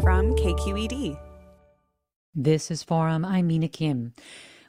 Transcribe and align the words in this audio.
from 0.00 0.34
KQED. 0.34 1.18
This 2.34 2.70
is 2.70 2.82
Forum. 2.82 3.24
I'm 3.24 3.48
Mina 3.48 3.68
Kim. 3.68 4.14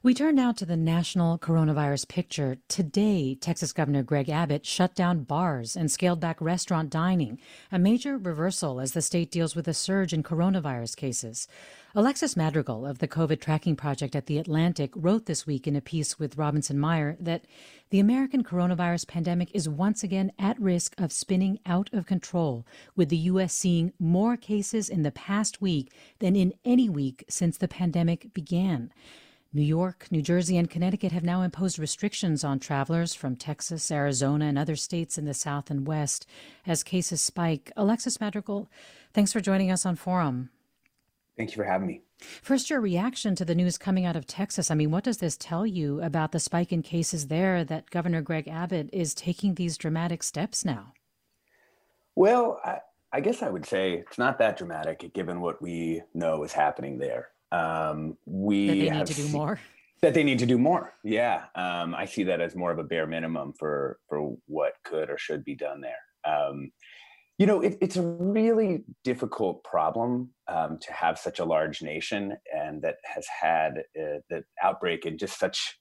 We 0.03 0.15
turn 0.15 0.33
now 0.33 0.51
to 0.53 0.65
the 0.65 0.75
national 0.75 1.37
coronavirus 1.37 2.07
picture. 2.07 2.57
Today, 2.67 3.35
Texas 3.35 3.71
Governor 3.71 4.01
Greg 4.01 4.29
Abbott 4.29 4.65
shut 4.65 4.95
down 4.95 5.25
bars 5.25 5.75
and 5.75 5.91
scaled 5.91 6.19
back 6.19 6.41
restaurant 6.41 6.89
dining, 6.89 7.39
a 7.71 7.77
major 7.77 8.17
reversal 8.17 8.79
as 8.79 8.93
the 8.93 9.03
state 9.03 9.29
deals 9.29 9.55
with 9.55 9.67
a 9.67 9.75
surge 9.75 10.11
in 10.11 10.23
coronavirus 10.23 10.97
cases. 10.97 11.47
Alexis 11.93 12.35
Madrigal 12.35 12.83
of 12.83 12.97
the 12.97 13.07
COVID 13.07 13.39
Tracking 13.39 13.75
Project 13.75 14.15
at 14.15 14.25
The 14.25 14.39
Atlantic 14.39 14.91
wrote 14.95 15.27
this 15.27 15.45
week 15.45 15.67
in 15.67 15.75
a 15.75 15.81
piece 15.81 16.17
with 16.17 16.35
Robinson 16.35 16.79
Meyer 16.79 17.15
that 17.19 17.45
the 17.91 17.99
American 17.99 18.43
coronavirus 18.43 19.07
pandemic 19.07 19.51
is 19.53 19.69
once 19.69 20.01
again 20.01 20.31
at 20.39 20.59
risk 20.59 20.99
of 20.99 21.11
spinning 21.11 21.59
out 21.67 21.91
of 21.93 22.07
control, 22.07 22.65
with 22.95 23.09
the 23.09 23.17
U.S. 23.17 23.53
seeing 23.53 23.93
more 23.99 24.35
cases 24.35 24.89
in 24.89 25.03
the 25.03 25.11
past 25.11 25.61
week 25.61 25.93
than 26.17 26.35
in 26.35 26.53
any 26.65 26.89
week 26.89 27.23
since 27.29 27.55
the 27.55 27.67
pandemic 27.67 28.33
began. 28.33 28.91
New 29.53 29.61
York, 29.61 30.07
New 30.09 30.21
Jersey, 30.21 30.57
and 30.57 30.69
Connecticut 30.69 31.11
have 31.11 31.23
now 31.23 31.41
imposed 31.41 31.77
restrictions 31.77 32.43
on 32.43 32.57
travelers 32.57 33.13
from 33.13 33.35
Texas, 33.35 33.91
Arizona, 33.91 34.45
and 34.45 34.57
other 34.57 34.77
states 34.77 35.17
in 35.17 35.25
the 35.25 35.33
South 35.33 35.69
and 35.69 35.85
West 35.85 36.25
as 36.65 36.83
cases 36.83 37.21
spike. 37.21 37.69
Alexis 37.75 38.21
Madrigal, 38.21 38.69
thanks 39.13 39.33
for 39.33 39.41
joining 39.41 39.69
us 39.69 39.85
on 39.85 39.97
Forum. 39.97 40.51
Thank 41.35 41.51
you 41.51 41.57
for 41.57 41.65
having 41.65 41.87
me. 41.87 42.01
First, 42.41 42.69
your 42.69 42.79
reaction 42.79 43.35
to 43.35 43.43
the 43.43 43.55
news 43.55 43.77
coming 43.77 44.05
out 44.05 44.15
of 44.15 44.25
Texas. 44.25 44.71
I 44.71 44.75
mean, 44.75 44.89
what 44.89 45.03
does 45.03 45.17
this 45.17 45.35
tell 45.35 45.65
you 45.65 46.01
about 46.01 46.31
the 46.31 46.39
spike 46.39 46.71
in 46.71 46.81
cases 46.81 47.27
there 47.27 47.65
that 47.65 47.89
Governor 47.89 48.21
Greg 48.21 48.47
Abbott 48.47 48.89
is 48.93 49.13
taking 49.13 49.55
these 49.55 49.75
dramatic 49.75 50.23
steps 50.23 50.63
now? 50.63 50.93
Well, 52.15 52.61
I, 52.63 52.77
I 53.11 53.19
guess 53.19 53.41
I 53.41 53.49
would 53.49 53.65
say 53.65 53.95
it's 53.95 54.17
not 54.17 54.37
that 54.39 54.57
dramatic 54.57 55.11
given 55.13 55.41
what 55.41 55.61
we 55.61 56.03
know 56.13 56.43
is 56.43 56.53
happening 56.53 56.99
there. 56.99 57.29
Um, 57.51 58.17
we 58.25 58.67
that 58.67 58.75
they 58.75 58.89
need 58.97 59.07
to 59.07 59.13
do 59.13 59.27
more. 59.29 59.59
That 60.01 60.13
they 60.13 60.23
need 60.23 60.39
to 60.39 60.45
do 60.45 60.57
more. 60.57 60.93
Yeah, 61.03 61.45
um, 61.55 61.93
I 61.93 62.05
see 62.05 62.23
that 62.23 62.41
as 62.41 62.55
more 62.55 62.71
of 62.71 62.79
a 62.79 62.83
bare 62.83 63.07
minimum 63.07 63.53
for 63.57 63.99
for 64.09 64.35
what 64.47 64.73
could 64.83 65.09
or 65.09 65.17
should 65.17 65.43
be 65.43 65.55
done 65.55 65.81
there. 65.81 65.93
Um, 66.25 66.71
you 67.37 67.47
know, 67.47 67.61
it, 67.61 67.77
it's 67.81 67.97
a 67.97 68.03
really 68.03 68.83
difficult 69.03 69.63
problem 69.63 70.29
um, 70.47 70.77
to 70.79 70.93
have 70.93 71.17
such 71.17 71.39
a 71.39 71.45
large 71.45 71.81
nation 71.81 72.37
and 72.53 72.81
that 72.83 72.97
has 73.03 73.25
had 73.27 73.79
uh, 73.99 74.19
the 74.29 74.43
outbreak 74.61 75.07
in 75.07 75.17
just 75.17 75.39
such 75.39 75.79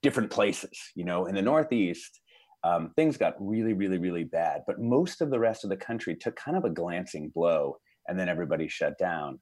different 0.00 0.30
places. 0.30 0.78
You 0.94 1.04
know, 1.04 1.26
in 1.26 1.34
the 1.34 1.42
Northeast, 1.42 2.20
um, 2.64 2.92
things 2.96 3.16
got 3.16 3.34
really, 3.38 3.72
really, 3.72 3.98
really 3.98 4.24
bad, 4.24 4.62
but 4.66 4.80
most 4.80 5.20
of 5.20 5.30
the 5.30 5.38
rest 5.38 5.64
of 5.64 5.70
the 5.70 5.76
country 5.76 6.16
took 6.16 6.36
kind 6.36 6.56
of 6.56 6.64
a 6.64 6.70
glancing 6.70 7.30
blow, 7.34 7.76
and 8.08 8.18
then 8.18 8.28
everybody 8.28 8.68
shut 8.68 8.96
down. 8.98 9.40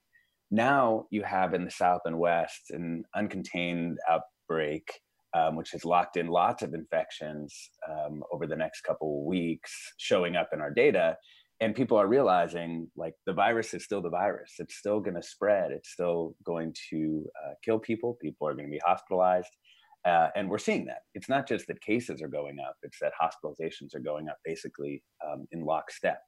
Now 0.51 1.07
you 1.11 1.23
have 1.23 1.55
in 1.55 1.65
the 1.65 1.71
South 1.71 2.03
and 2.05 2.19
West 2.19 2.71
an 2.71 3.05
uncontained 3.17 3.97
outbreak, 4.09 4.91
um, 5.33 5.55
which 5.55 5.71
has 5.71 5.85
locked 5.85 6.17
in 6.17 6.27
lots 6.27 6.63
of 6.63 6.75
infections 6.75 7.71
um, 7.89 8.23
over 8.33 8.47
the 8.47 8.57
next 8.57 8.81
couple 8.81 9.21
of 9.21 9.27
weeks, 9.27 9.73
showing 9.99 10.35
up 10.37 10.51
in 10.53 10.61
our 10.61 10.73
data. 10.73 11.17
And 11.61 11.75
people 11.75 11.99
are 11.99 12.09
realizing 12.09 12.91
like 12.97 13.15
the 13.27 13.35
virus 13.35 13.75
is 13.75 13.85
still 13.85 14.01
the 14.01 14.11
virus. 14.11 14.55
It's 14.59 14.77
still 14.77 14.99
going 14.99 15.15
to 15.15 15.23
spread. 15.23 15.71
It's 15.73 15.91
still 15.91 16.35
going 16.45 16.75
to 16.91 17.27
uh, 17.45 17.53
kill 17.65 17.79
people. 17.79 18.17
People 18.21 18.49
are 18.49 18.55
going 18.55 18.67
to 18.67 18.73
be 18.73 18.81
hospitalized. 18.85 19.55
Uh, 20.05 20.29
and 20.35 20.49
we're 20.49 20.59
seeing 20.59 20.87
that. 20.87 21.03
It's 21.15 21.29
not 21.29 21.47
just 21.47 21.67
that 21.67 21.81
cases 21.83 22.23
are 22.23 22.29
going 22.29 22.57
up, 22.59 22.75
it's 22.83 22.99
that 23.01 23.13
hospitalizations 23.21 23.95
are 23.95 24.01
going 24.01 24.31
up 24.31 24.39
basically 24.45 25.03
um, 25.25 25.47
in 25.53 25.61
lockstep 25.61 26.23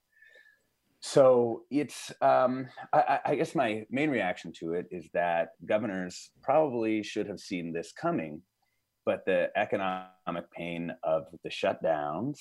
so 1.02 1.62
it's 1.68 2.12
um, 2.22 2.68
I, 2.92 3.18
I, 3.26 3.34
guess 3.34 3.56
my 3.56 3.84
main 3.90 4.08
reaction 4.08 4.52
to 4.60 4.74
it 4.74 4.86
is 4.92 5.08
that 5.14 5.48
governors 5.66 6.30
probably 6.42 7.02
should 7.02 7.26
have 7.26 7.40
seen 7.40 7.72
this 7.72 7.92
coming 7.92 8.40
but 9.04 9.24
the 9.26 9.48
economic 9.56 10.48
pain 10.56 10.92
of 11.02 11.24
the 11.42 11.50
shutdowns 11.50 12.38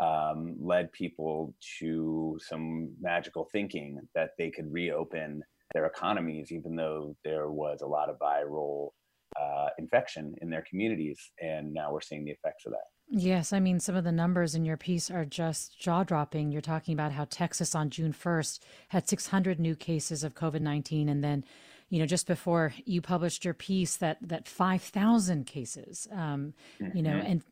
um, 0.00 0.56
led 0.60 0.90
people 0.90 1.54
to 1.78 2.36
some 2.40 2.92
magical 3.00 3.48
thinking 3.52 4.00
that 4.16 4.30
they 4.38 4.50
could 4.50 4.72
reopen 4.72 5.40
their 5.72 5.86
economies 5.86 6.50
even 6.50 6.74
though 6.74 7.14
there 7.24 7.50
was 7.50 7.80
a 7.80 7.86
lot 7.86 8.08
of 8.08 8.18
viral 8.18 8.88
uh, 9.40 9.68
infection 9.78 10.34
in 10.42 10.50
their 10.50 10.64
communities 10.68 11.30
and 11.40 11.72
now 11.72 11.92
we're 11.92 12.00
seeing 12.00 12.24
the 12.24 12.32
effects 12.32 12.66
of 12.66 12.72
that 12.72 12.88
Yes, 13.12 13.52
I 13.52 13.58
mean, 13.58 13.80
some 13.80 13.96
of 13.96 14.04
the 14.04 14.12
numbers 14.12 14.54
in 14.54 14.64
your 14.64 14.76
piece 14.76 15.10
are 15.10 15.24
just 15.24 15.78
jaw 15.78 16.04
dropping. 16.04 16.52
You're 16.52 16.60
talking 16.60 16.94
about 16.94 17.10
how 17.10 17.26
Texas 17.28 17.74
on 17.74 17.90
June 17.90 18.12
1st 18.12 18.60
had 18.88 19.08
600 19.08 19.58
new 19.58 19.74
cases 19.74 20.22
of 20.22 20.34
COVID 20.36 20.60
19. 20.60 21.08
And 21.08 21.22
then, 21.22 21.44
you 21.88 21.98
know, 21.98 22.06
just 22.06 22.28
before 22.28 22.72
you 22.84 23.02
published 23.02 23.44
your 23.44 23.54
piece, 23.54 23.96
that, 23.96 24.18
that 24.22 24.46
5,000 24.46 25.44
cases, 25.44 26.06
um, 26.12 26.54
mm-hmm. 26.80 26.96
you 26.96 27.02
know, 27.02 27.10
mm-hmm. 27.10 27.26
and 27.26 27.42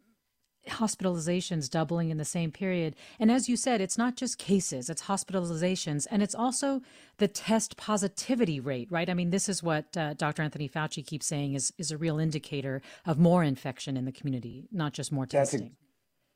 hospitalizations 0.68 1.70
doubling 1.70 2.10
in 2.10 2.18
the 2.18 2.24
same 2.24 2.50
period. 2.50 2.96
And 3.18 3.30
as 3.30 3.48
you 3.48 3.56
said, 3.56 3.80
it's 3.80 3.98
not 3.98 4.16
just 4.16 4.38
cases, 4.38 4.88
it's 4.88 5.02
hospitalizations, 5.02 6.06
and 6.10 6.22
it's 6.22 6.34
also 6.34 6.82
the 7.18 7.28
test 7.28 7.76
positivity 7.76 8.60
rate, 8.60 8.88
right? 8.90 9.10
I 9.10 9.14
mean, 9.14 9.30
this 9.30 9.48
is 9.48 9.62
what 9.62 9.96
uh, 9.96 10.14
Dr. 10.14 10.42
Anthony 10.42 10.68
Fauci 10.68 11.04
keeps 11.04 11.26
saying 11.26 11.54
is, 11.54 11.72
is 11.78 11.90
a 11.90 11.98
real 11.98 12.18
indicator 12.18 12.82
of 13.06 13.18
more 13.18 13.42
infection 13.42 13.96
in 13.96 14.04
the 14.04 14.12
community, 14.12 14.68
not 14.72 14.92
just 14.92 15.12
more 15.12 15.26
testing. 15.26 15.60
That's, 15.60 15.72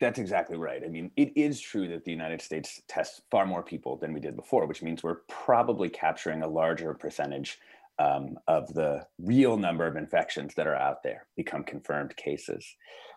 that's 0.00 0.18
exactly 0.18 0.56
right. 0.56 0.82
I 0.84 0.88
mean, 0.88 1.10
it 1.16 1.32
is 1.36 1.60
true 1.60 1.88
that 1.88 2.04
the 2.04 2.10
United 2.10 2.42
States 2.42 2.82
tests 2.88 3.22
far 3.30 3.46
more 3.46 3.62
people 3.62 3.96
than 3.96 4.12
we 4.12 4.20
did 4.20 4.36
before, 4.36 4.66
which 4.66 4.82
means 4.82 5.02
we're 5.02 5.20
probably 5.28 5.88
capturing 5.88 6.42
a 6.42 6.48
larger 6.48 6.92
percentage 6.94 7.58
um, 7.98 8.36
of 8.48 8.72
the 8.74 9.04
real 9.18 9.56
number 9.56 9.86
of 9.86 9.96
infections 9.96 10.54
that 10.56 10.66
are 10.66 10.76
out 10.76 11.02
there 11.02 11.26
become 11.36 11.62
confirmed 11.62 12.16
cases. 12.16 12.66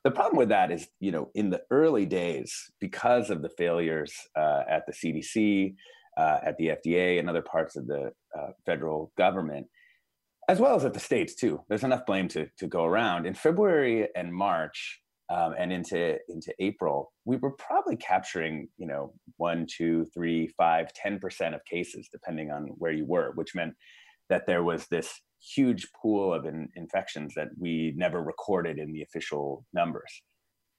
The 0.03 0.11
problem 0.11 0.37
with 0.37 0.49
that 0.49 0.71
is, 0.71 0.87
you 0.99 1.11
know, 1.11 1.29
in 1.33 1.49
the 1.49 1.61
early 1.71 2.05
days, 2.05 2.53
because 2.79 3.29
of 3.29 3.41
the 3.41 3.49
failures 3.57 4.13
uh, 4.37 4.61
at 4.69 4.83
the 4.85 4.93
CDC, 4.93 5.75
uh, 6.17 6.39
at 6.45 6.57
the 6.57 6.67
FDA, 6.67 7.19
and 7.19 7.29
other 7.29 7.41
parts 7.41 7.75
of 7.75 7.87
the 7.87 8.11
uh, 8.37 8.49
federal 8.65 9.11
government, 9.17 9.67
as 10.47 10.59
well 10.59 10.75
as 10.75 10.85
at 10.85 10.93
the 10.93 10.99
states 10.99 11.35
too, 11.35 11.61
there's 11.67 11.83
enough 11.83 12.05
blame 12.05 12.27
to, 12.29 12.47
to 12.59 12.67
go 12.67 12.85
around. 12.85 13.25
In 13.25 13.33
February 13.33 14.07
and 14.15 14.31
March, 14.31 15.01
um, 15.29 15.55
and 15.57 15.73
into 15.73 16.17
into 16.29 16.53
April, 16.59 17.11
we 17.25 17.37
were 17.37 17.51
probably 17.51 17.95
capturing, 17.95 18.67
you 18.77 18.85
know, 18.85 19.13
one, 19.37 19.65
two, 19.65 20.05
three, 20.13 20.47
five, 20.55 20.93
ten 20.93 21.17
percent 21.17 21.55
of 21.55 21.65
cases, 21.65 22.09
depending 22.11 22.51
on 22.51 22.67
where 22.77 22.91
you 22.91 23.05
were, 23.05 23.31
which 23.33 23.55
meant 23.55 23.73
that 24.29 24.47
there 24.47 24.63
was 24.63 24.87
this 24.87 25.21
huge 25.39 25.87
pool 26.01 26.33
of 26.33 26.45
in, 26.45 26.69
infections 26.75 27.33
that 27.35 27.49
we 27.59 27.93
never 27.95 28.23
recorded 28.23 28.79
in 28.79 28.91
the 28.91 29.01
official 29.01 29.65
numbers. 29.73 30.21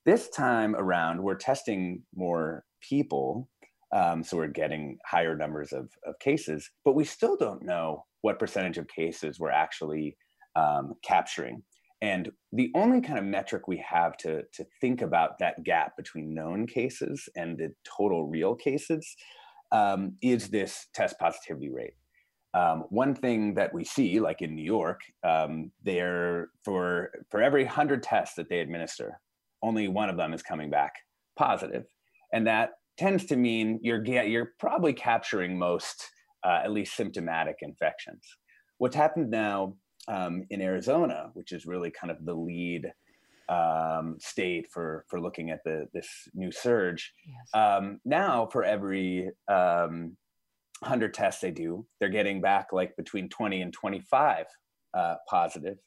This 0.05 0.29
time 0.31 0.75
around, 0.77 1.23
we're 1.23 1.35
testing 1.37 2.03
more 2.15 2.65
people, 2.81 3.49
um, 3.93 4.23
so 4.23 4.37
we're 4.37 4.49
getting 4.49 4.99
higher 5.05 5.37
numbers 5.37 5.73
of, 5.73 5.91
of 6.05 6.19
cases, 6.21 6.71
but 6.85 6.95
we 6.95 7.05
still 7.05 7.37
don't 7.37 7.63
know 7.63 8.05
what 8.23 8.39
percentage 8.39 8.79
of 8.79 8.89
cases 8.89 9.39
we're 9.39 9.51
actually 9.51 10.17
um, 10.57 10.95
capturing. 11.05 11.63
And 12.03 12.31
the 12.53 12.71
only 12.75 13.01
kind 13.01 13.19
of 13.19 13.25
metric 13.25 13.69
we 13.69 13.83
have 13.89 14.17
to, 14.19 14.43
to 14.53 14.67
think 14.81 15.01
about 15.01 15.39
that 15.39 15.65
gap 15.65 15.97
between 15.97 16.35
known 16.35 16.67
cases 16.67 17.29
and 17.37 17.57
the 17.57 17.73
total 17.85 18.27
real 18.29 18.55
cases 18.55 19.17
um, 19.73 20.17
is 20.23 20.49
this 20.49 20.87
test 20.95 21.19
positivity 21.19 21.71
rate. 21.71 21.95
Um, 22.57 22.85
one 22.89 23.15
thing 23.15 23.55
that 23.55 23.75
we 23.75 23.85
see, 23.85 24.19
like 24.19 24.41
in 24.41 24.55
New 24.55 24.65
York, 24.65 25.01
um, 25.23 25.71
they're 25.83 26.49
for 26.65 27.11
for 27.31 27.43
every 27.43 27.67
hundred 27.67 28.03
tests 28.03 28.35
that 28.37 28.49
they 28.49 28.61
administer, 28.61 29.21
only 29.63 29.89
one 29.89 30.09
of 30.09 30.17
them 30.17 30.33
is 30.33 30.43
coming 30.43 30.71
back 30.71 30.95
positive, 31.37 31.85
and 32.33 32.47
that 32.47 32.71
tends 32.97 33.27
to 33.27 33.37
mean 33.37 33.79
you're 33.83 34.03
you're 34.05 34.53
probably 34.59 34.95
capturing 34.95 35.59
most, 35.59 36.09
uh, 36.45 36.61
at 36.65 36.73
least 36.73 36.97
symptomatic 36.97 37.57
infections. 37.61 38.23
What's 38.79 38.97
happened 38.97 39.31
now 39.31 39.75
um, 40.09 40.45
in 40.49 40.63
Arizona, 40.63 41.31
which 41.35 41.53
is 41.53 41.67
really 41.67 41.91
kind 41.91 42.11
of 42.11 42.25
the 42.25 42.35
lead 42.35 42.91
um, 43.51 44.17
state 44.19 44.67
for 44.73 45.05
for 45.09 45.21
looking 45.21 45.51
at 45.51 45.63
the 45.65 45.89
this 45.93 46.09
new 46.33 46.51
surge. 46.51 47.13
Yes. 47.27 47.63
Um, 47.63 48.01
now, 48.07 48.49
for 48.51 48.65
every 48.65 49.31
um, 49.49 50.17
100 50.81 51.15
tests 51.15 51.41
they 51.41 51.51
do, 51.51 51.87
they're 52.01 52.09
getting 52.09 52.41
back 52.41 52.73
like 52.73 52.97
between 52.97 53.29
20 53.29 53.63
and 53.63 53.73
25 53.73 54.47
uh, 54.95 55.15
positive. 55.29 55.79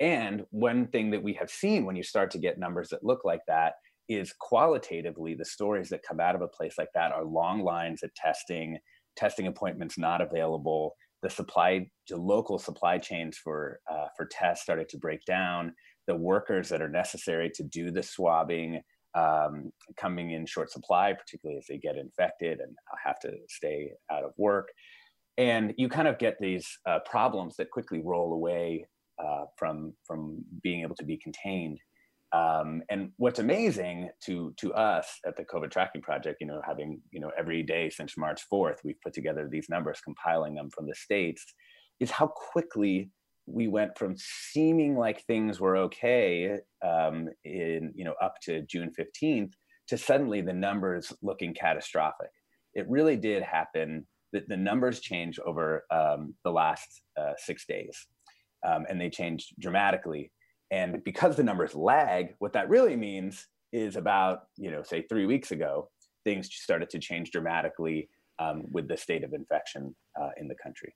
And 0.00 0.44
one 0.50 0.88
thing 0.88 1.10
that 1.12 1.22
we 1.22 1.34
have 1.34 1.50
seen 1.50 1.84
when 1.84 1.96
you 1.96 2.02
start 2.02 2.30
to 2.32 2.38
get 2.38 2.58
numbers 2.58 2.88
that 2.90 3.04
look 3.04 3.24
like 3.24 3.42
that 3.46 3.74
is 4.08 4.34
qualitatively 4.38 5.34
the 5.34 5.44
stories 5.44 5.88
that 5.88 6.02
come 6.06 6.20
out 6.20 6.34
of 6.34 6.42
a 6.42 6.48
place 6.48 6.74
like 6.76 6.90
that 6.94 7.12
are 7.12 7.24
long 7.24 7.62
lines 7.62 8.02
at 8.02 8.14
testing, 8.14 8.78
testing 9.16 9.46
appointments 9.46 9.96
not 9.96 10.20
available. 10.20 10.94
The 11.22 11.30
supply, 11.30 11.88
the 12.08 12.16
local 12.16 12.58
supply 12.58 12.98
chains 12.98 13.38
for 13.38 13.80
uh, 13.90 14.08
for 14.16 14.26
tests 14.30 14.62
started 14.62 14.90
to 14.90 14.98
break 14.98 15.24
down. 15.24 15.72
The 16.06 16.16
workers 16.16 16.68
that 16.68 16.82
are 16.82 16.88
necessary 16.88 17.50
to 17.54 17.62
do 17.62 17.90
the 17.90 18.02
swabbing 18.02 18.82
um, 19.14 19.72
coming 19.96 20.32
in 20.32 20.46
short 20.46 20.70
supply, 20.70 21.12
particularly 21.12 21.58
if 21.58 21.66
they 21.66 21.78
get 21.78 21.96
infected 21.96 22.60
and 22.60 22.74
have 23.04 23.18
to 23.20 23.32
stay 23.48 23.92
out 24.10 24.24
of 24.24 24.32
work. 24.36 24.68
and 25.36 25.74
you 25.76 25.88
kind 25.88 26.08
of 26.08 26.18
get 26.18 26.36
these 26.40 26.66
uh, 26.88 27.00
problems 27.04 27.56
that 27.56 27.70
quickly 27.70 28.00
roll 28.04 28.32
away 28.32 28.86
uh, 29.22 29.44
from 29.56 29.94
from 30.06 30.44
being 30.62 30.82
able 30.82 30.96
to 30.96 31.04
be 31.04 31.16
contained. 31.16 31.78
Um, 32.32 32.82
and 32.90 33.10
what's 33.16 33.38
amazing 33.38 34.10
to 34.26 34.52
to 34.58 34.74
us 34.74 35.06
at 35.26 35.36
the 35.36 35.44
COVID 35.44 35.70
Tracking 35.70 36.02
Project, 36.02 36.38
you 36.40 36.46
know, 36.46 36.60
having 36.66 37.00
you 37.12 37.20
know 37.20 37.30
every 37.38 37.62
day 37.62 37.90
since 37.90 38.16
March 38.16 38.42
fourth, 38.50 38.80
we've 38.84 39.00
put 39.02 39.12
together 39.14 39.48
these 39.48 39.68
numbers, 39.68 40.00
compiling 40.02 40.54
them 40.54 40.70
from 40.70 40.86
the 40.86 40.94
states, 40.94 41.44
is 42.00 42.10
how 42.10 42.26
quickly 42.26 43.10
we 43.46 43.68
went 43.68 43.96
from 43.98 44.14
seeming 44.16 44.96
like 44.96 45.24
things 45.24 45.60
were 45.60 45.76
okay 45.76 46.58
um, 46.84 47.28
in 47.44 47.92
you 47.94 48.04
know 48.04 48.14
up 48.22 48.34
to 48.42 48.62
June 48.62 48.90
fifteenth 48.90 49.54
to 49.88 49.98
suddenly 49.98 50.40
the 50.40 50.52
numbers 50.52 51.12
looking 51.22 51.54
catastrophic. 51.54 52.30
It 52.74 52.88
really 52.88 53.16
did 53.16 53.42
happen. 53.42 54.06
That 54.32 54.48
the 54.48 54.56
numbers 54.56 54.98
changed 54.98 55.38
over 55.46 55.84
um, 55.92 56.34
the 56.42 56.50
last 56.50 57.02
uh, 57.16 57.34
six 57.36 57.66
days, 57.66 57.96
um, 58.66 58.84
and 58.88 59.00
they 59.00 59.08
changed 59.08 59.54
dramatically 59.60 60.32
and 60.74 61.04
because 61.04 61.36
the 61.36 61.44
numbers 61.44 61.74
lag, 61.74 62.34
what 62.40 62.52
that 62.54 62.68
really 62.68 62.96
means 62.96 63.46
is 63.72 63.94
about, 63.94 64.40
you 64.56 64.70
know, 64.70 64.82
say 64.82 65.02
three 65.08 65.24
weeks 65.24 65.52
ago, 65.52 65.88
things 66.24 66.48
started 66.52 66.90
to 66.90 66.98
change 66.98 67.30
dramatically 67.30 68.08
um, 68.40 68.62
with 68.72 68.88
the 68.88 68.96
state 68.96 69.22
of 69.22 69.34
infection 69.34 69.94
uh, 70.20 70.30
in 70.36 70.48
the 70.48 70.54
country. 70.60 70.92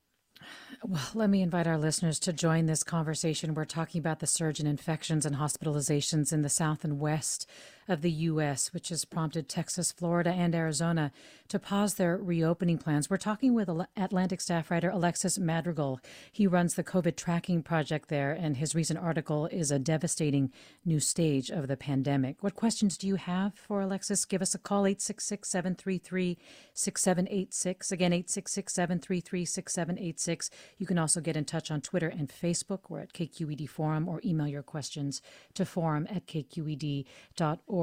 Well, 0.82 1.02
let 1.14 1.31
me 1.31 1.43
invite 1.43 1.67
our 1.67 1.79
listeners 1.79 2.19
to 2.20 2.32
join 2.32 2.67
this 2.67 2.82
conversation. 2.82 3.55
We're 3.55 3.64
talking 3.64 3.99
about 3.99 4.20
the 4.20 4.26
surge 4.26 4.61
in 4.61 4.67
infections 4.67 5.26
and 5.26 5.37
hospitalizations 5.37 6.32
in 6.32 6.43
the 6.43 6.49
south 6.49 6.85
and 6.85 7.00
west 7.00 7.49
of 7.88 8.02
the 8.02 8.11
U.S., 8.11 8.73
which 8.73 8.90
has 8.90 9.05
prompted 9.05 9.49
Texas, 9.49 9.90
Florida, 9.90 10.31
and 10.31 10.55
Arizona 10.55 11.11
to 11.49 11.58
pause 11.58 11.94
their 11.94 12.17
reopening 12.17 12.79
plans. 12.79 13.08
We're 13.08 13.17
talking 13.17 13.55
with 13.55 13.70
Atlantic 13.96 14.40
staff 14.40 14.70
writer 14.70 14.90
Alexis 14.90 15.38
Madrigal. 15.38 16.00
He 16.31 16.46
runs 16.46 16.75
the 16.75 16.85
COVID 16.85 17.17
tracking 17.17 17.62
project 17.62 18.08
there, 18.08 18.32
and 18.32 18.58
his 18.58 18.75
recent 18.75 18.99
article 18.99 19.46
is 19.46 19.70
a 19.70 19.79
devastating 19.79 20.52
new 20.85 21.00
stage 21.00 21.50
of 21.50 21.69
the 21.69 21.76
pandemic. 21.76 22.43
What 22.43 22.55
questions 22.55 22.99
do 22.99 23.06
you 23.06 23.17
have 23.17 23.55
for 23.55 23.81
Alexis? 23.81 24.25
Give 24.26 24.43
us 24.43 24.55
a 24.55 24.58
call, 24.58 24.87
866 24.87 25.49
733 25.49 26.38
6786. 26.75 27.93
Again, 27.93 28.12
866 28.12 28.75
733 28.75 29.44
6786. 29.44 30.50
You 30.76 30.87
can 30.87 30.99
also 30.99 31.20
get 31.20 31.37
in 31.37 31.44
touch 31.44 31.70
on 31.70 31.81
Twitter 31.81 32.08
and 32.08 32.29
Facebook. 32.29 32.90
We're 32.90 33.00
at 33.00 33.14
KQED 33.14 33.69
Forum 33.69 34.08
or 34.08 34.20
email 34.25 34.49
your 34.49 34.62
questions 34.62 35.23
to 35.55 35.64
forum 35.64 36.06
at 36.11 36.26
kqed.org. 36.26 37.77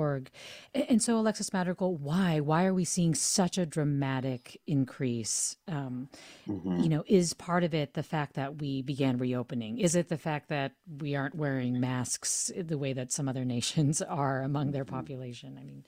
And 0.74 1.01
so, 1.01 1.18
Alexis 1.18 1.53
Madrigal, 1.53 1.95
why? 1.95 2.39
Why 2.39 2.65
are 2.65 2.74
we 2.74 2.86
seeing 2.86 3.15
such 3.15 3.57
a 3.57 3.65
dramatic 3.65 4.62
increase? 4.68 5.57
Um, 5.68 6.09
mm-hmm. 6.47 6.81
You 6.81 6.89
know, 6.89 7.03
is 7.07 7.33
part 7.33 7.63
of 7.63 7.74
it 7.74 7.94
the 7.94 8.03
fact 8.03 8.36
that 8.36 8.62
we 8.62 8.81
began 8.81 9.18
reopening? 9.18 9.80
Is 9.80 9.95
it 9.95 10.09
the 10.09 10.18
fact 10.18 10.50
that 10.50 10.74
we 11.00 11.15
aren't 11.15 11.36
wearing 11.36 11.80
masks 11.80 12.51
the 12.56 12.77
way 12.77 12.94
that 12.94 13.12
some 13.12 13.27
other 13.27 13.45
nations 13.56 14.01
are 14.01 14.42
among 14.42 14.71
their 14.71 14.86
mm-hmm. 14.86 14.95
population? 14.95 15.57
I 15.59 15.63
mean, 15.63 15.83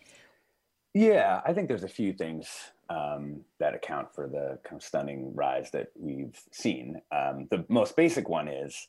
yeah, 0.93 1.41
I 1.45 1.53
think 1.53 1.67
there's 1.67 1.83
a 1.83 1.89
few 1.89 2.13
things 2.13 2.47
um, 2.89 3.41
that 3.59 3.75
account 3.75 4.13
for 4.15 4.27
the 4.27 4.59
kind 4.63 4.81
of 4.81 4.83
stunning 4.83 5.35
rise 5.35 5.71
that 5.71 5.89
we've 5.95 6.39
seen. 6.51 7.01
Um, 7.11 7.47
the 7.51 7.65
most 7.69 7.95
basic 7.95 8.29
one 8.29 8.47
is 8.47 8.87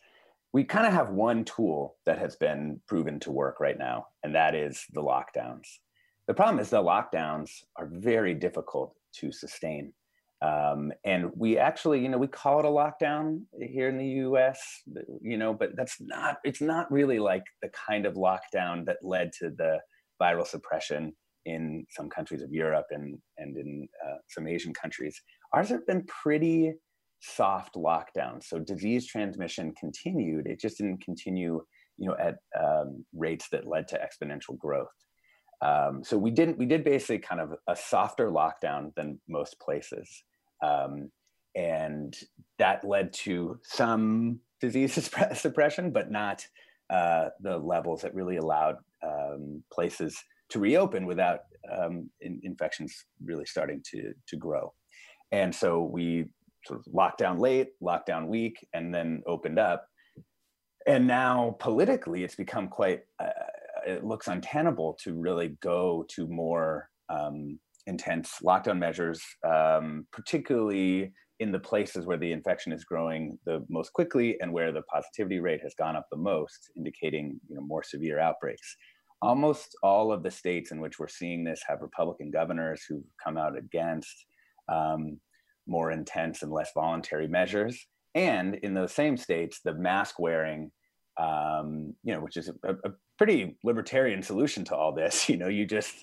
we 0.53 0.65
kind 0.65 0.87
of 0.87 0.93
have 0.93 1.11
one 1.11 1.45
tool 1.45 1.97
that 2.07 2.19
has 2.19 2.37
been 2.37 2.81
proven 2.87 3.21
to 3.21 3.31
work 3.31 3.61
right 3.61 3.79
now, 3.79 4.07
and 4.23 4.35
that 4.35 4.55
is 4.55 4.85
the 4.93 5.03
lockdowns. 5.03 5.67
The 6.27 6.35
problem 6.35 6.59
is 6.59 6.71
the 6.71 6.83
lockdowns 6.83 7.51
are 7.77 7.89
very 7.93 8.35
difficult 8.35 8.95
to 9.17 9.33
sustain. 9.33 9.93
Um, 10.41 10.93
and 11.05 11.31
we 11.35 11.59
actually, 11.59 12.01
you 12.01 12.09
know, 12.09 12.19
we 12.19 12.29
call 12.29 12.61
it 12.61 12.65
a 12.65 12.69
lockdown 12.69 13.43
here 13.61 13.89
in 13.89 13.99
the 13.99 14.07
US, 14.29 14.61
you 15.21 15.37
know, 15.37 15.53
but 15.53 15.71
that's 15.75 15.97
not, 16.01 16.37
it's 16.45 16.61
not 16.61 16.91
really 16.93 17.19
like 17.19 17.45
the 17.61 17.71
kind 17.71 18.07
of 18.07 18.15
lockdown 18.15 18.87
that 18.87 18.99
led 19.03 19.33
to 19.41 19.51
the 19.51 19.81
viral 20.23 20.47
suppression 20.47 21.13
in 21.45 21.87
some 21.91 22.09
countries 22.09 22.43
of 22.43 22.53
Europe 22.53 22.87
and, 22.91 23.19
and 23.39 23.57
in 23.57 23.89
uh, 24.07 24.17
some 24.29 24.47
Asian 24.47 24.73
countries. 24.73 25.21
Ours 25.53 25.71
have 25.71 25.87
been 25.87 26.05
pretty 26.07 26.75
soft 27.21 27.75
lockdown. 27.75 28.43
So 28.43 28.59
disease 28.59 29.07
transmission 29.07 29.75
continued. 29.79 30.47
It 30.47 30.61
just 30.61 30.79
didn't 30.79 31.05
continue, 31.05 31.63
you 31.97 32.09
know, 32.09 32.17
at 32.19 32.37
um, 32.59 33.05
rates 33.15 33.49
that 33.51 33.67
led 33.67 33.89
to 33.89 33.99
exponential 33.99 34.57
growth. 34.57 34.89
Um, 35.61 36.05
so 36.05 36.17
we 36.17 36.31
didn't. 36.31 36.59
We 36.59 36.67
did 36.67 36.85
basically 36.85 37.19
kind 37.19 37.41
of 37.41 37.55
a 37.69 37.75
softer 37.75 38.31
lockdown 38.31 38.95
than 38.95 39.21
most 39.29 39.59
places, 39.61 40.09
um, 40.65 41.11
and 41.57 42.17
that 42.59 42.85
led 42.85 43.13
to 43.25 43.59
some 43.65 44.39
disease 44.61 45.11
suppression, 45.35 45.91
but 45.91 46.13
not 46.13 46.47
uh, 46.91 47.31
the 47.41 47.59
levels 47.59 48.03
that 48.03 48.15
really 48.15 48.37
allowed 48.37 48.77
um, 49.03 49.63
places 49.73 50.17
to 50.51 50.61
reopen 50.61 51.07
without 51.07 51.41
um, 51.77 52.09
in, 52.21 52.41
infections 52.45 53.05
really 53.25 53.45
starting 53.45 53.83
to 53.91 54.13
to 54.29 54.37
grow. 54.37 54.73
And 55.33 55.55
so 55.55 55.83
we 55.83 56.27
sort 56.67 56.81
of 56.81 56.87
locked 56.93 57.19
down 57.19 57.39
late, 57.39 57.69
locked 57.81 58.07
down 58.07 58.29
weak, 58.29 58.67
and 58.75 58.95
then 58.95 59.23
opened 59.27 59.59
up. 59.59 59.87
And 60.87 61.07
now 61.07 61.57
politically, 61.61 62.25
it's 62.25 62.35
become 62.35 62.69
quite. 62.69 63.03
Uh, 63.21 63.31
it 63.87 64.05
looks 64.05 64.29
untenable 64.29 64.99
to 65.03 65.15
really 65.15 65.57
go 65.63 66.05
to 66.15 66.27
more 66.27 66.91
um, 67.09 67.59
intense 67.87 68.35
lockdown 68.45 68.79
measures, 68.79 69.23
um, 69.47 70.07
particularly 70.13 71.13
in 71.41 71.53
the 71.53 71.59
places 71.59 72.05
where 72.05 72.19
the 72.19 72.33
infection 72.33 72.73
is 72.73 72.85
growing 72.85 73.39
the 73.47 73.65
most 73.71 73.93
quickly 73.93 74.37
and 74.41 74.53
where 74.53 74.73
the 74.73 74.83
positivity 74.83 75.39
rate 75.39 75.61
has 75.63 75.75
gone 75.79 75.95
up 75.95 76.07
the 76.11 76.17
most, 76.17 76.71
indicating 76.77 77.41
you 77.49 77.55
know 77.57 77.63
more 77.63 77.83
severe 77.83 78.19
outbreaks 78.19 78.77
almost 79.23 79.77
all 79.83 80.13
of 80.13 80.23
the 80.23 80.31
states 80.31 80.71
in 80.71 80.81
which 80.81 80.99
we're 80.99 81.09
seeing 81.09 81.45
this 81.45 81.61
have 81.67 81.83
Republican 81.83 82.31
governors 82.31 82.85
who've 82.89 83.03
come 83.23 83.37
out 83.37 83.57
against 83.57 84.27
um, 84.69 85.19
more 85.69 85.91
intense 85.93 86.43
and 86.43 86.51
less 86.51 86.71
voluntary 86.75 87.29
measures. 87.29 87.87
And 88.15 88.57
in 88.57 88.75
those 88.75 88.93
same 88.93 89.17
states, 89.17 89.61
the 89.65 89.75
mask 89.75 90.19
wearing, 90.19 90.73
um, 91.19 91.95
you 92.03 92.15
know, 92.15 92.21
which 92.21 92.37
is 92.37 92.51
a, 92.65 92.71
a, 92.73 92.91
pretty 93.19 93.59
libertarian 93.65 94.23
solution 94.23 94.65
to 94.65 94.77
all 94.77 94.93
this. 94.93 95.29
You 95.29 95.37
know, 95.37 95.49
you 95.49 95.67
just, 95.67 95.95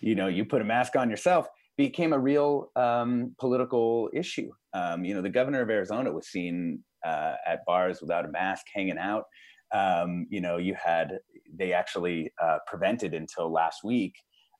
you 0.00 0.14
know, 0.14 0.28
you 0.28 0.44
put 0.44 0.60
a 0.60 0.64
mask 0.64 0.96
on 0.96 1.08
yourself, 1.08 1.48
became 1.76 2.12
a 2.12 2.18
real 2.18 2.70
um, 2.76 3.34
political 3.38 4.10
issue. 4.12 4.50
Um, 4.74 5.04
you 5.04 5.14
know, 5.14 5.22
the 5.22 5.30
governor 5.30 5.62
of 5.62 5.70
Arizona 5.70 6.12
was 6.12 6.28
seen 6.28 6.84
uh, 7.06 7.34
at 7.46 7.64
bars 7.66 8.00
without 8.02 8.26
a 8.26 8.28
mask, 8.28 8.66
hanging 8.74 8.98
out. 8.98 9.24
Um, 9.72 10.26
you 10.30 10.40
know, 10.40 10.58
you 10.58 10.74
had 10.74 11.18
they 11.54 11.72
actually 11.72 12.30
uh, 12.42 12.58
prevented 12.66 13.14
until 13.14 13.50
last 13.50 13.82
week 13.84 14.14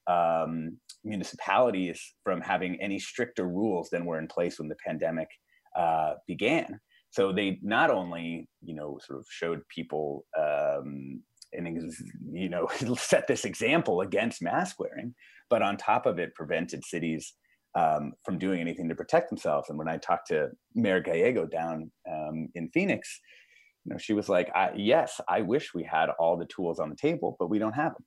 um, 0.09 0.79
municipalities 1.05 2.01
from 2.25 2.41
having 2.41 2.81
any 2.81 2.99
stricter 2.99 3.47
rules 3.47 3.91
than 3.91 4.07
were 4.07 4.19
in 4.19 4.27
place 4.27 4.59
when 4.59 4.69
the 4.69 4.77
pandemic 4.85 5.29
uh, 5.77 6.15
began. 6.27 6.81
So 7.11 7.33
they 7.33 7.59
not 7.63 7.91
only, 7.91 8.49
you 8.63 8.75
know, 8.75 8.99
sort 9.07 9.21
of 9.21 9.27
showed 9.31 9.61
people 9.75 10.25
um, 10.39 11.23
and 11.53 11.93
you 12.31 12.49
know 12.49 12.69
set 12.99 13.27
this 13.27 13.45
example 13.45 14.01
against 14.03 14.43
mask 14.43 14.79
wearing, 14.79 15.15
but 15.49 15.63
on 15.63 15.77
top 15.77 16.07
of 16.07 16.19
it, 16.19 16.35
prevented 16.35 16.85
cities 16.85 17.35
um, 17.75 18.13
from 18.25 18.39
doing 18.39 18.61
anything 18.61 18.89
to 18.89 18.95
protect 18.95 19.31
themselves. 19.31 19.69
And 19.69 19.79
when 19.79 19.89
I 19.89 19.97
talked 19.97 20.29
to 20.29 20.49
Mayor 20.75 21.01
Gallego 21.01 21.47
down 21.47 21.91
um, 22.11 22.49
in 22.55 22.69
Phoenix, 22.71 23.21
you 23.85 23.93
know, 23.93 23.99
she 23.99 24.13
was 24.13 24.29
like, 24.29 24.51
I, 24.55 24.73
"Yes, 24.77 25.21
I 25.29 25.41
wish 25.43 25.73
we 25.75 25.85
had 25.85 26.11
all 26.19 26.37
the 26.37 26.47
tools 26.47 26.79
on 26.79 26.91
the 26.91 26.97
table, 26.97 27.37
but 27.39 27.49
we 27.49 27.59
don't 27.59 27.73
have 27.73 27.95
them." 27.95 28.05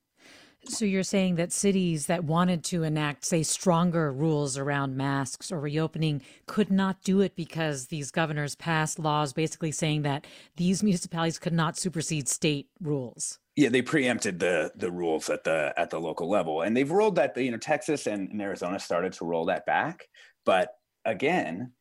So 0.68 0.84
you're 0.84 1.02
saying 1.02 1.34
that 1.36 1.52
cities 1.52 2.06
that 2.06 2.24
wanted 2.24 2.62
to 2.64 2.84
enact, 2.84 3.24
say, 3.24 3.42
stronger 3.42 4.12
rules 4.12 4.56
around 4.56 4.96
masks 4.96 5.50
or 5.50 5.58
reopening 5.58 6.22
could 6.46 6.70
not 6.70 7.02
do 7.02 7.20
it 7.20 7.34
because 7.34 7.86
these 7.86 8.10
governors 8.10 8.54
passed 8.54 8.98
laws 8.98 9.32
basically 9.32 9.72
saying 9.72 10.02
that 10.02 10.26
these 10.56 10.82
municipalities 10.82 11.38
could 11.38 11.52
not 11.52 11.76
supersede 11.76 12.28
state 12.28 12.68
rules. 12.80 13.38
Yeah, 13.56 13.68
they 13.68 13.82
preempted 13.82 14.38
the 14.38 14.72
the 14.76 14.90
rules 14.90 15.28
at 15.28 15.44
the 15.44 15.74
at 15.76 15.90
the 15.90 16.00
local 16.00 16.26
level, 16.26 16.62
and 16.62 16.74
they've 16.74 16.90
rolled 16.90 17.16
that. 17.16 17.36
You 17.36 17.50
know, 17.50 17.58
Texas 17.58 18.06
and, 18.06 18.30
and 18.30 18.40
Arizona 18.40 18.78
started 18.78 19.12
to 19.14 19.26
roll 19.26 19.44
that 19.46 19.66
back, 19.66 20.08
but 20.46 20.70
again, 21.04 21.72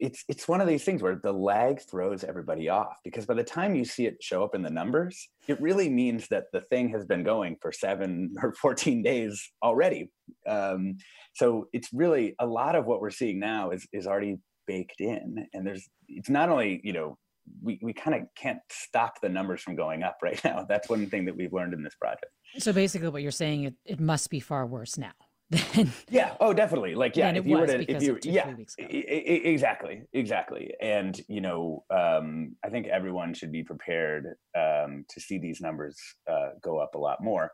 it's 0.00 0.24
it's 0.28 0.46
one 0.46 0.60
of 0.60 0.68
these 0.68 0.84
things 0.84 1.02
where 1.02 1.16
the 1.16 1.32
lag 1.32 1.80
throws 1.80 2.22
everybody 2.24 2.68
off 2.68 2.96
because 3.04 3.26
by 3.26 3.34
the 3.34 3.42
time 3.42 3.74
you 3.74 3.84
see 3.84 4.06
it 4.06 4.16
show 4.20 4.44
up 4.44 4.54
in 4.54 4.62
the 4.62 4.70
numbers 4.70 5.28
it 5.48 5.60
really 5.60 5.88
means 5.88 6.28
that 6.28 6.44
the 6.52 6.60
thing 6.60 6.90
has 6.90 7.04
been 7.04 7.24
going 7.24 7.56
for 7.60 7.72
seven 7.72 8.34
or 8.42 8.52
14 8.52 9.02
days 9.02 9.50
already. 9.62 10.10
Um, 10.46 10.98
so 11.34 11.68
it's 11.72 11.88
really 11.92 12.34
a 12.38 12.46
lot 12.46 12.76
of 12.76 12.86
what 12.86 13.00
we're 13.00 13.10
seeing 13.10 13.40
now 13.40 13.70
is 13.70 13.86
is 13.92 14.06
already 14.06 14.36
baked 14.66 15.00
in. 15.00 15.46
And 15.52 15.66
there's 15.66 15.88
it's 16.08 16.30
not 16.30 16.48
only 16.48 16.80
you 16.84 16.92
know 16.92 17.16
we, 17.62 17.78
we 17.82 17.94
kind 17.94 18.14
of 18.14 18.28
can't 18.36 18.58
stop 18.70 19.14
the 19.22 19.28
numbers 19.28 19.62
from 19.62 19.74
going 19.74 20.02
up 20.02 20.18
right 20.22 20.42
now. 20.44 20.66
That's 20.68 20.88
one 20.88 21.06
thing 21.08 21.24
that 21.24 21.36
we've 21.36 21.52
learned 21.52 21.72
in 21.72 21.82
this 21.82 21.94
project. 21.94 22.32
So 22.58 22.72
basically 22.72 23.08
what 23.08 23.22
you're 23.22 23.30
saying 23.30 23.64
it, 23.64 23.74
it 23.84 24.00
must 24.00 24.30
be 24.30 24.40
far 24.40 24.66
worse 24.66 24.98
now 24.98 25.12
than 25.74 25.92
yeah. 26.10 26.34
Oh 26.40 26.52
definitely. 26.52 26.94
Like 26.94 27.16
yeah 27.16 27.30
if 27.30 27.46
you 27.46 27.56
were 27.56 27.66
to 27.66 27.90
if 27.90 28.02
you 28.02 28.18
yeah. 28.24 28.54
exactly 28.78 30.02
exactly. 30.12 30.74
And 30.80 31.18
you 31.28 31.40
know 31.40 31.84
um, 31.90 32.56
i 32.64 32.68
think 32.68 32.86
everyone 32.86 33.34
should 33.34 33.52
be 33.52 33.62
prepared 33.62 34.26
um, 34.56 35.04
to 35.08 35.20
see 35.20 35.38
these 35.38 35.60
numbers 35.60 35.98
uh, 36.30 36.50
go 36.62 36.78
up 36.78 36.94
a 36.94 36.98
lot 36.98 37.22
more. 37.22 37.50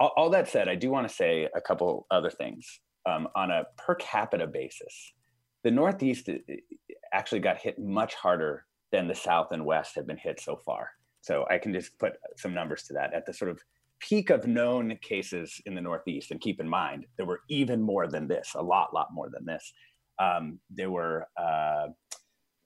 All, 0.00 0.12
all, 0.16 0.30
that 0.30 0.48
said 0.48 0.68
i 0.68 0.74
do 0.74 0.90
want 0.90 1.08
to 1.08 1.14
say 1.14 1.48
a 1.54 1.60
couple 1.60 2.06
other 2.10 2.30
things. 2.30 2.80
Um, 3.06 3.28
on 3.34 3.50
a 3.50 3.64
per 3.78 3.94
capita 3.94 4.46
basis 4.46 5.12
the 5.64 5.70
northeast 5.70 6.28
uh, 6.28 6.34
actually 7.12 7.40
got 7.40 7.58
hit 7.58 7.78
much 7.78 8.14
harder 8.14 8.64
than 8.92 9.08
the 9.08 9.14
south 9.14 9.48
and 9.52 9.64
west 9.64 9.94
have 9.94 10.06
been 10.06 10.18
hit 10.18 10.40
so 10.40 10.56
far. 10.56 10.90
So 11.22 11.46
i 11.50 11.58
can 11.58 11.72
just 11.72 11.98
put 11.98 12.12
some 12.36 12.52
numbers 12.52 12.82
to 12.84 12.92
that. 12.94 13.14
At 13.14 13.24
the 13.24 13.32
sort 13.32 13.50
of 13.50 13.60
peak 14.00 14.30
of 14.30 14.46
known 14.46 14.96
cases 15.02 15.60
in 15.66 15.74
the 15.74 15.80
Northeast, 15.80 16.30
and 16.30 16.40
keep 16.40 16.60
in 16.60 16.68
mind 16.68 17.06
there 17.16 17.26
were 17.26 17.40
even 17.48 17.80
more 17.82 18.06
than 18.06 18.28
this, 18.28 18.52
a 18.54 18.62
lot, 18.62 18.94
lot 18.94 19.08
more 19.12 19.28
than 19.32 19.44
this. 19.44 19.72
Um, 20.18 20.58
there 20.70 20.90
were 20.90 21.26
uh, 21.36 21.88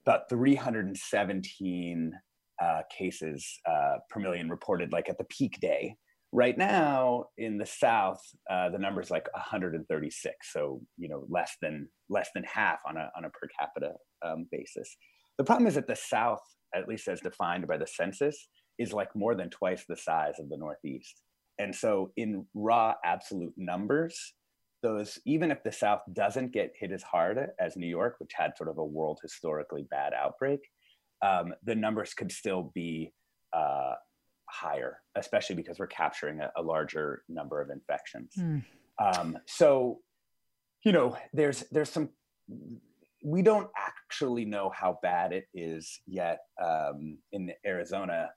about 0.05 0.29
317 0.29 2.13
uh, 2.61 2.81
cases 2.95 3.59
uh, 3.65 3.97
per 4.09 4.19
million 4.19 4.49
reported, 4.49 4.91
like 4.91 5.09
at 5.09 5.17
the 5.17 5.25
peak 5.25 5.59
day. 5.59 5.95
Right 6.31 6.57
now 6.57 7.25
in 7.37 7.57
the 7.57 7.65
South, 7.65 8.19
uh, 8.49 8.69
the 8.69 8.79
number 8.79 9.01
is 9.01 9.11
like 9.11 9.27
136, 9.33 10.35
so 10.51 10.81
you 10.97 11.07
know 11.07 11.25
less 11.29 11.55
than 11.61 11.87
less 12.09 12.29
than 12.33 12.43
half 12.43 12.79
on 12.87 12.97
a 12.97 13.11
on 13.15 13.25
a 13.25 13.29
per 13.29 13.47
capita 13.59 13.93
um, 14.25 14.47
basis. 14.51 14.97
The 15.37 15.43
problem 15.43 15.67
is 15.67 15.75
that 15.75 15.87
the 15.87 15.95
South, 15.95 16.41
at 16.73 16.87
least 16.87 17.07
as 17.07 17.21
defined 17.21 17.67
by 17.67 17.77
the 17.77 17.85
census, 17.85 18.47
is 18.79 18.93
like 18.93 19.15
more 19.15 19.35
than 19.35 19.49
twice 19.49 19.85
the 19.87 19.97
size 19.97 20.39
of 20.39 20.49
the 20.49 20.57
Northeast. 20.57 21.21
And 21.59 21.75
so, 21.75 22.11
in 22.17 22.45
raw 22.53 22.95
absolute 23.05 23.53
numbers, 23.57 24.33
those, 24.81 25.19
even 25.25 25.51
if 25.51 25.63
the 25.63 25.71
South 25.71 26.01
doesn't 26.11 26.51
get 26.51 26.73
hit 26.77 26.91
as 26.91 27.03
hard 27.03 27.39
as 27.59 27.77
New 27.77 27.87
York, 27.87 28.15
which 28.19 28.31
had 28.35 28.57
sort 28.57 28.69
of 28.69 28.77
a 28.77 28.85
world 28.85 29.19
historically 29.21 29.85
bad 29.89 30.13
outbreak, 30.13 30.59
um, 31.21 31.53
the 31.63 31.75
numbers 31.75 32.13
could 32.13 32.31
still 32.31 32.71
be 32.73 33.13
uh, 33.53 33.93
higher, 34.49 34.99
especially 35.15 35.55
because 35.55 35.79
we're 35.79 35.87
capturing 35.87 36.41
a, 36.41 36.51
a 36.57 36.61
larger 36.61 37.23
number 37.29 37.61
of 37.61 37.69
infections. 37.69 38.33
Mm. 38.37 38.63
Um, 38.99 39.37
so, 39.47 40.01
you 40.83 40.91
know, 40.91 41.17
there's 41.33 41.63
there's 41.71 41.89
some 41.89 42.09
we 43.23 43.41
don't 43.41 43.69
actually 43.77 44.43
know 44.43 44.69
how 44.75 44.99
bad 45.01 45.31
it 45.31 45.45
is 45.53 46.01
yet 46.05 46.39
um, 46.61 47.17
in 47.31 47.51
Arizona 47.65 48.29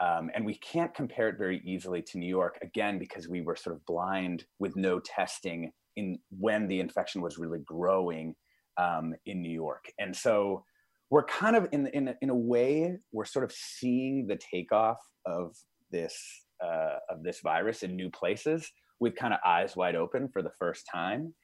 um, 0.00 0.30
and 0.34 0.44
we 0.44 0.54
can't 0.56 0.94
compare 0.94 1.28
it 1.28 1.38
very 1.38 1.60
easily 1.64 2.02
to 2.02 2.18
New 2.18 2.28
York, 2.28 2.58
again, 2.62 2.98
because 2.98 3.28
we 3.28 3.40
were 3.40 3.56
sort 3.56 3.76
of 3.76 3.84
blind 3.86 4.44
with 4.58 4.74
no 4.76 5.00
testing 5.00 5.70
in 5.96 6.18
when 6.30 6.66
the 6.68 6.80
infection 6.80 7.20
was 7.20 7.38
really 7.38 7.60
growing 7.60 8.34
um, 8.78 9.14
in 9.26 9.42
New 9.42 9.52
York. 9.52 9.84
And 9.98 10.16
so 10.16 10.64
we're 11.10 11.24
kind 11.24 11.56
of 11.56 11.68
in, 11.72 11.88
in, 11.88 12.14
in 12.22 12.30
a 12.30 12.34
way, 12.34 12.96
we're 13.12 13.26
sort 13.26 13.44
of 13.44 13.52
seeing 13.52 14.26
the 14.26 14.38
takeoff 14.50 14.98
of 15.26 15.54
this, 15.90 16.16
uh, 16.64 16.96
of 17.10 17.22
this 17.22 17.40
virus 17.40 17.82
in 17.82 17.94
new 17.94 18.10
places 18.10 18.70
with 18.98 19.14
kind 19.14 19.34
of 19.34 19.40
eyes 19.44 19.76
wide 19.76 19.94
open 19.94 20.28
for 20.32 20.42
the 20.42 20.52
first 20.58 20.86
time. 20.90 21.34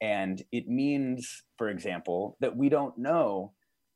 And 0.00 0.42
it 0.52 0.68
means, 0.68 1.42
for 1.58 1.68
example, 1.68 2.36
that 2.40 2.56
we 2.56 2.68
don't 2.68 2.96
know 2.96 3.52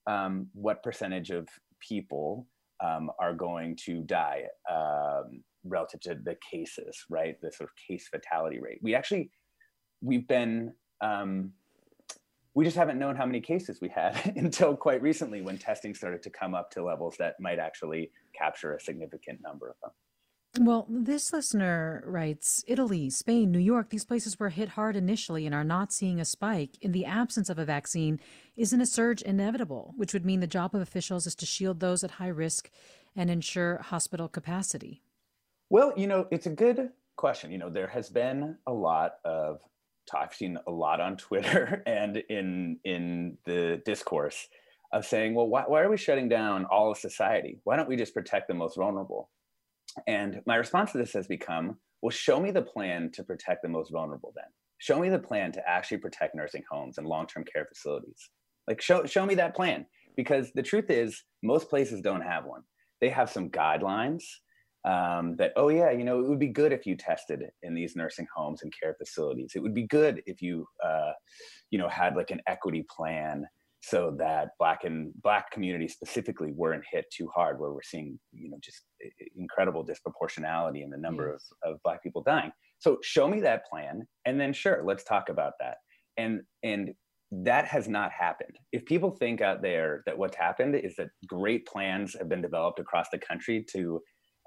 um, 0.06 0.48
what 0.52 0.82
percentage 0.82 1.30
of 1.30 1.48
people 1.80 2.46
um, 2.82 3.10
are 3.18 3.32
going 3.32 3.76
to 3.84 4.02
die 4.02 4.44
um, 4.70 5.42
relative 5.64 6.00
to 6.00 6.14
the 6.14 6.36
cases, 6.50 7.04
right? 7.08 7.40
The 7.40 7.52
sort 7.52 7.70
of 7.70 7.76
case 7.76 8.08
fatality 8.08 8.60
rate. 8.60 8.78
We 8.82 8.94
actually, 8.94 9.30
we've 10.00 10.26
been, 10.26 10.72
um, 11.00 11.52
we 12.54 12.64
just 12.64 12.76
haven't 12.76 12.98
known 12.98 13.16
how 13.16 13.24
many 13.24 13.40
cases 13.40 13.80
we 13.80 13.88
had 13.88 14.32
until 14.36 14.76
quite 14.76 15.00
recently 15.00 15.40
when 15.40 15.58
testing 15.58 15.94
started 15.94 16.22
to 16.24 16.30
come 16.30 16.54
up 16.54 16.70
to 16.72 16.82
levels 16.82 17.16
that 17.18 17.38
might 17.40 17.58
actually 17.58 18.10
capture 18.36 18.74
a 18.74 18.80
significant 18.80 19.40
number 19.42 19.68
of 19.68 19.76
them. 19.82 19.92
Well, 20.60 20.86
this 20.86 21.32
listener 21.32 22.04
writes 22.04 22.62
Italy, 22.68 23.08
Spain, 23.08 23.50
New 23.50 23.58
York, 23.58 23.88
these 23.88 24.04
places 24.04 24.38
were 24.38 24.50
hit 24.50 24.70
hard 24.70 24.96
initially 24.96 25.46
and 25.46 25.54
are 25.54 25.64
not 25.64 25.94
seeing 25.94 26.20
a 26.20 26.26
spike. 26.26 26.76
In 26.82 26.92
the 26.92 27.06
absence 27.06 27.48
of 27.48 27.58
a 27.58 27.64
vaccine, 27.64 28.20
isn't 28.54 28.80
a 28.80 28.84
surge 28.84 29.22
inevitable, 29.22 29.94
which 29.96 30.12
would 30.12 30.26
mean 30.26 30.40
the 30.40 30.46
job 30.46 30.74
of 30.74 30.82
officials 30.82 31.26
is 31.26 31.34
to 31.36 31.46
shield 31.46 31.80
those 31.80 32.04
at 32.04 32.12
high 32.12 32.28
risk 32.28 32.70
and 33.16 33.30
ensure 33.30 33.78
hospital 33.78 34.28
capacity? 34.28 35.02
Well, 35.70 35.94
you 35.96 36.06
know, 36.06 36.26
it's 36.30 36.46
a 36.46 36.50
good 36.50 36.90
question. 37.16 37.50
You 37.50 37.56
know, 37.56 37.70
there 37.70 37.86
has 37.86 38.10
been 38.10 38.58
a 38.66 38.72
lot 38.72 39.14
of 39.24 39.60
I've 40.14 40.34
seen 40.34 40.58
a 40.66 40.70
lot 40.70 41.00
on 41.00 41.16
Twitter 41.16 41.82
and 41.86 42.18
in 42.28 42.78
in 42.84 43.38
the 43.46 43.80
discourse 43.86 44.48
of 44.92 45.06
saying, 45.06 45.34
well, 45.34 45.48
why, 45.48 45.64
why 45.66 45.80
are 45.80 45.88
we 45.88 45.96
shutting 45.96 46.28
down 46.28 46.66
all 46.66 46.90
of 46.90 46.98
society? 46.98 47.58
Why 47.64 47.76
don't 47.76 47.88
we 47.88 47.96
just 47.96 48.12
protect 48.12 48.48
the 48.48 48.54
most 48.54 48.76
vulnerable? 48.76 49.30
And 50.06 50.40
my 50.46 50.56
response 50.56 50.92
to 50.92 50.98
this 50.98 51.12
has 51.12 51.26
become, 51.26 51.76
well, 52.00 52.10
show 52.10 52.40
me 52.40 52.50
the 52.50 52.62
plan 52.62 53.10
to 53.14 53.24
protect 53.24 53.62
the 53.62 53.68
most 53.68 53.90
vulnerable 53.90 54.32
then. 54.34 54.50
Show 54.78 54.98
me 54.98 55.08
the 55.08 55.18
plan 55.18 55.52
to 55.52 55.68
actually 55.68 55.98
protect 55.98 56.34
nursing 56.34 56.62
homes 56.70 56.98
and 56.98 57.06
long-term 57.06 57.44
care 57.52 57.66
facilities. 57.66 58.30
Like 58.66 58.80
show 58.80 59.04
show 59.04 59.26
me 59.26 59.34
that 59.36 59.54
plan. 59.54 59.86
Because 60.16 60.52
the 60.54 60.62
truth 60.62 60.90
is, 60.90 61.22
most 61.42 61.70
places 61.70 62.00
don't 62.00 62.20
have 62.20 62.44
one. 62.44 62.62
They 63.00 63.08
have 63.08 63.30
some 63.30 63.48
guidelines 63.48 64.22
um, 64.84 65.36
that, 65.36 65.52
oh 65.56 65.68
yeah, 65.68 65.90
you 65.90 66.04
know, 66.04 66.20
it 66.20 66.28
would 66.28 66.38
be 66.38 66.48
good 66.48 66.72
if 66.72 66.86
you 66.86 66.96
tested 66.96 67.44
in 67.62 67.74
these 67.74 67.96
nursing 67.96 68.26
homes 68.34 68.62
and 68.62 68.72
care 68.78 68.94
facilities. 68.98 69.52
It 69.54 69.62
would 69.62 69.74
be 69.74 69.86
good 69.86 70.22
if 70.26 70.42
you, 70.42 70.66
uh, 70.84 71.12
you 71.70 71.78
know, 71.78 71.88
had 71.88 72.16
like 72.16 72.30
an 72.30 72.42
equity 72.46 72.84
plan 72.94 73.46
so 73.82 74.14
that 74.16 74.50
black 74.58 74.84
and 74.84 75.12
black 75.22 75.50
communities 75.50 75.92
specifically 75.92 76.52
weren't 76.52 76.84
hit 76.90 77.04
too 77.14 77.28
hard 77.34 77.58
where 77.58 77.72
we're 77.72 77.82
seeing 77.82 78.18
you 78.32 78.48
know 78.48 78.56
just 78.62 78.82
incredible 79.36 79.84
disproportionality 79.84 80.84
in 80.84 80.90
the 80.90 80.96
number 80.96 81.32
yes. 81.32 81.48
of, 81.64 81.74
of 81.74 81.82
black 81.82 82.02
people 82.02 82.22
dying. 82.22 82.52
So 82.78 82.98
show 83.02 83.28
me 83.28 83.40
that 83.40 83.66
plan 83.66 84.06
and 84.24 84.40
then 84.40 84.52
sure 84.52 84.82
let's 84.84 85.04
talk 85.04 85.28
about 85.28 85.54
that. 85.60 85.78
And 86.16 86.42
and 86.62 86.92
that 87.32 87.64
has 87.66 87.88
not 87.88 88.12
happened. 88.12 88.56
If 88.72 88.84
people 88.84 89.10
think 89.10 89.40
out 89.40 89.62
there 89.62 90.02
that 90.06 90.16
what's 90.16 90.36
happened 90.36 90.76
is 90.76 90.94
that 90.96 91.08
great 91.26 91.66
plans 91.66 92.14
have 92.18 92.28
been 92.28 92.42
developed 92.42 92.78
across 92.78 93.06
the 93.10 93.18
country 93.18 93.64
to 93.72 94.00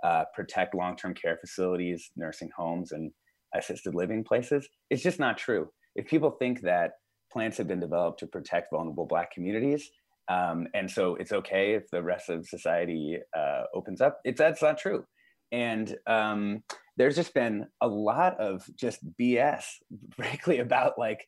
uh, 0.03 0.23
protect 0.33 0.75
long-term 0.75 1.15
care 1.15 1.37
facilities 1.41 2.11
nursing 2.15 2.49
homes 2.55 2.91
and 2.91 3.11
assisted 3.55 3.95
living 3.95 4.23
places 4.23 4.67
it's 4.89 5.03
just 5.03 5.19
not 5.19 5.37
true. 5.37 5.67
If 5.95 6.07
people 6.07 6.31
think 6.31 6.61
that 6.61 6.91
plans 7.35 7.57
have 7.57 7.67
been 7.67 7.81
developed 7.81 8.21
to 8.21 8.27
protect 8.27 8.71
vulnerable 8.71 9.05
Black 9.05 9.31
communities. 9.31 9.91
Um, 10.29 10.67
and 10.73 10.89
so 10.89 11.15
it's 11.15 11.33
okay 11.33 11.73
if 11.73 11.89
the 11.91 12.01
rest 12.01 12.29
of 12.29 12.47
society 12.47 13.17
uh, 13.37 13.63
opens 13.73 13.99
up. 13.99 14.21
It's 14.23 14.39
that's 14.39 14.61
not 14.61 14.77
true. 14.77 15.05
And 15.51 15.95
um, 16.07 16.63
there's 16.95 17.17
just 17.17 17.33
been 17.33 17.67
a 17.81 17.87
lot 17.87 18.39
of 18.39 18.63
just 18.75 18.99
BS, 19.19 19.65
frankly, 20.15 20.59
about 20.59 20.97
like 20.97 21.27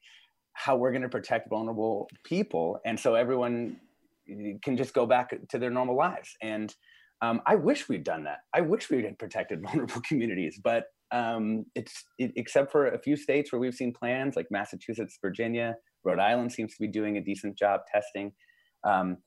how 0.53 0.77
we're 0.77 0.91
going 0.91 1.03
to 1.03 1.09
protect 1.09 1.49
vulnerable 1.49 2.09
people. 2.23 2.79
And 2.85 2.97
so 2.97 3.15
everyone 3.15 3.77
can 4.63 4.77
just 4.77 4.93
go 4.93 5.05
back 5.05 5.33
to 5.49 5.59
their 5.59 5.69
normal 5.69 5.97
lives. 5.97 6.35
And 6.41 6.73
um, 7.21 7.41
I 7.45 7.55
wish 7.55 7.89
we'd 7.89 8.03
done 8.03 8.23
that. 8.23 8.39
I 8.53 8.61
wish 8.61 8.89
we 8.89 9.03
had 9.03 9.19
protected 9.19 9.61
vulnerable 9.65 10.01
communities, 10.07 10.59
but 10.63 10.85
um, 11.11 11.65
it's 11.75 12.03
it, 12.17 12.31
except 12.35 12.71
for 12.71 12.87
a 12.87 12.99
few 12.99 13.15
states 13.15 13.51
where 13.51 13.59
we've 13.59 13.73
seen 13.73 13.93
plans 13.93 14.35
like 14.35 14.47
Massachusetts, 14.51 15.19
Virginia, 15.21 15.75
Rhode 16.03 16.19
Island 16.19 16.51
seems 16.51 16.73
to 16.75 16.81
be 16.81 16.87
doing 16.87 17.17
a 17.17 17.21
decent 17.21 17.57
job 17.57 17.81
testing. 17.91 18.31
Um, 18.83 19.17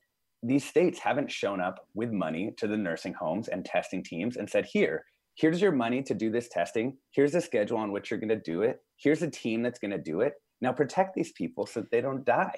these 0.43 0.65
states 0.65 0.99
haven't 0.99 1.31
shown 1.31 1.61
up 1.61 1.85
with 1.93 2.11
money 2.11 2.53
to 2.57 2.67
the 2.67 2.77
nursing 2.77 3.13
homes 3.13 3.47
and 3.47 3.63
testing 3.63 4.03
teams 4.03 4.37
and 4.37 4.49
said, 4.49 4.65
here, 4.65 5.05
here's 5.35 5.61
your 5.61 5.71
money 5.71 6.01
to 6.03 6.13
do 6.13 6.31
this 6.31 6.49
testing. 6.49 6.97
Here's 7.11 7.33
the 7.33 7.41
schedule 7.41 7.77
on 7.77 7.91
which 7.91 8.09
you're 8.09 8.19
going 8.19 8.29
to 8.29 8.39
do 8.39 8.63
it. 8.63 8.79
Here's 8.97 9.21
a 9.21 9.29
team 9.29 9.61
that's 9.61 9.79
going 9.79 9.91
to 9.91 9.97
do 9.97 10.21
it. 10.21 10.33
Now 10.59 10.71
protect 10.71 11.15
these 11.15 11.31
people 11.33 11.65
so 11.65 11.81
that 11.81 11.91
they 11.91 12.01
don't 12.01 12.25
die. 12.25 12.55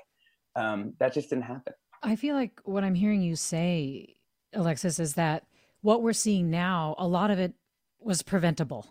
Um, 0.55 0.93
that 0.99 1.13
just 1.13 1.29
didn't 1.29 1.45
happen. 1.45 1.73
I 2.01 2.15
feel 2.15 2.35
like 2.35 2.59
what 2.63 2.83
I'm 2.83 2.95
hearing 2.95 3.21
you 3.21 3.35
say, 3.35 4.15
Alexis, 4.53 4.99
is 4.99 5.15
that 5.15 5.43
what 5.81 6.01
we're 6.01 6.13
seeing 6.13 6.49
now, 6.49 6.95
a 6.97 7.07
lot 7.07 7.31
of 7.31 7.39
it 7.39 7.53
was 7.99 8.21
preventable. 8.21 8.85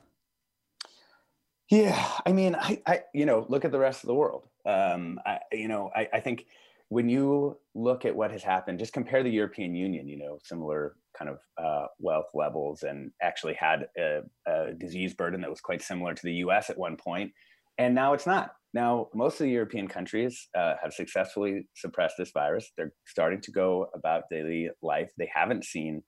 Yeah, 1.71 2.11
I 2.27 2.33
mean, 2.33 2.55
I, 2.55 2.83
I, 2.87 3.01
you 3.15 3.25
know, 3.25 3.47
look 3.49 3.65
at 3.65 3.73
the 3.73 3.79
rest 3.79 4.03
of 4.03 4.09
the 4.09 4.15
world. 4.15 4.49
Um, 4.65 5.19
I, 5.27 5.39
you 5.53 5.69
know, 5.69 5.91
I, 5.95 6.09
I 6.13 6.21
think 6.21 6.47
when 6.89 7.09
you 7.09 7.57
look 7.75 8.05
at 8.05 8.15
what 8.15 8.31
has 8.31 8.43
happened, 8.43 8.79
just 8.79 8.93
compare 8.93 9.23
the 9.23 9.31
European 9.31 9.75
Union. 9.75 10.09
You 10.09 10.19
know, 10.19 10.39
similar 10.45 10.97
kind 11.17 11.31
of 11.31 11.39
uh, 11.63 11.87
wealth 11.99 12.31
levels, 12.35 12.83
and 12.83 13.11
actually 13.23 13.55
had 13.55 13.87
a, 13.99 14.21
a, 14.47 14.75
disease 14.75 15.15
burden 15.15 15.41
that 15.41 15.51
was 15.51 15.61
quite 15.61 15.83
similar 15.83 16.15
to 16.15 16.23
the 16.23 16.35
U.S. 16.35 16.71
at 16.71 16.79
one 16.79 16.97
point, 16.97 17.33
and 17.79 17.95
now 17.95 18.13
it's 18.13 18.27
not. 18.27 18.53
Now, 18.75 19.09
most 19.15 19.35
of 19.35 19.45
the 19.45 19.51
European 19.51 19.87
countries 19.89 20.49
uh, 20.57 20.75
have 20.83 20.95
successfully 20.95 21.67
suppressed 21.75 22.17
this 22.19 22.31
virus. 22.33 22.71
They're 22.77 22.93
starting 23.07 23.41
to 23.43 23.51
go 23.51 23.89
about 23.95 24.25
daily 24.31 24.71
life. 24.83 25.11
They 25.19 25.31
haven't 25.35 25.65
seen 25.65 26.03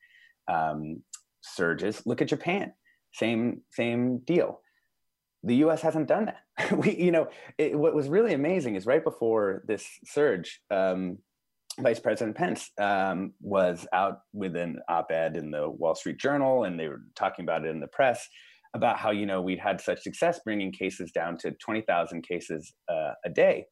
um, 0.49 1.03
surges. 1.43 2.03
Look 2.07 2.23
at 2.23 2.29
Japan. 2.29 2.73
Same 3.13 3.63
same 3.71 4.19
deal 4.27 4.61
the 5.45 5.57
U.S. 5.57 5.83
hasn't 5.83 6.09
done 6.09 6.27
that. 6.27 6.73
we, 6.79 6.97
you 6.97 7.11
know, 7.11 7.29
it, 7.59 7.79
what 7.79 7.95
was 7.95 8.09
really 8.09 8.35
amazing 8.35 8.77
is 8.77 8.87
right 8.87 9.05
before 9.05 9.63
this 9.67 9.87
surge, 10.05 10.61
um, 10.71 11.19
Vice 11.81 11.99
President 11.99 12.37
Pence 12.37 12.71
um, 12.81 13.33
was 13.41 13.87
out 13.93 14.21
with 14.33 14.57
an 14.57 14.79
op-ed 14.89 15.37
in 15.37 15.51
the 15.51 15.69
Wall 15.69 15.95
Street 15.95 16.19
Journal, 16.19 16.65
and 16.65 16.79
they 16.79 16.89
were 16.89 17.03
talking 17.17 17.45
about 17.45 17.65
it 17.65 17.71
in 17.71 17.81
the 17.81 17.89
press 17.89 18.27
about 18.75 18.99
how 18.99 19.11
you 19.11 19.27
know 19.27 19.43
we'd 19.43 19.59
had 19.59 19.81
such 19.81 20.03
success 20.03 20.41
bringing 20.45 20.73
cases 20.73 21.11
down 21.13 21.37
to 21.39 21.51
twenty 21.53 21.81
thousand 21.81 22.27
cases 22.27 22.73
uh, 22.89 23.13
a 23.25 23.31
day, 23.31 23.67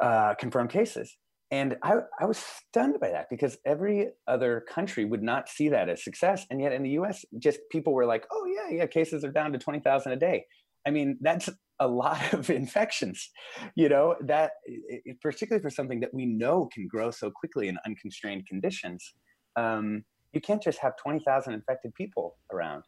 uh, 0.00 0.34
confirmed 0.34 0.70
cases. 0.70 1.16
And 1.52 1.76
I, 1.82 1.96
I 2.18 2.24
was 2.24 2.38
stunned 2.38 2.98
by 2.98 3.10
that 3.10 3.26
because 3.28 3.58
every 3.66 4.08
other 4.26 4.64
country 4.66 5.04
would 5.04 5.22
not 5.22 5.50
see 5.50 5.68
that 5.68 5.90
as 5.90 6.02
success. 6.02 6.46
And 6.50 6.62
yet 6.62 6.72
in 6.72 6.82
the 6.82 6.98
US, 7.00 7.26
just 7.38 7.60
people 7.70 7.92
were 7.92 8.06
like, 8.06 8.26
oh, 8.32 8.46
yeah, 8.46 8.74
yeah, 8.74 8.86
cases 8.86 9.22
are 9.22 9.30
down 9.30 9.52
to 9.52 9.58
20,000 9.58 10.12
a 10.12 10.16
day. 10.16 10.46
I 10.86 10.90
mean, 10.90 11.18
that's 11.20 11.48
a 11.80 11.86
lot 11.86 12.32
of 12.32 12.50
infections, 12.50 13.30
you 13.74 13.88
know, 13.88 14.16
that 14.22 14.52
it, 14.64 15.20
particularly 15.20 15.62
for 15.62 15.70
something 15.70 16.00
that 16.00 16.14
we 16.14 16.26
know 16.26 16.68
can 16.72 16.86
grow 16.86 17.10
so 17.10 17.30
quickly 17.30 17.68
in 17.68 17.78
unconstrained 17.86 18.46
conditions. 18.46 19.14
Um, 19.56 20.04
you 20.32 20.40
can't 20.40 20.62
just 20.62 20.78
have 20.78 20.96
20,000 20.96 21.52
infected 21.52 21.94
people 21.94 22.36
around, 22.50 22.84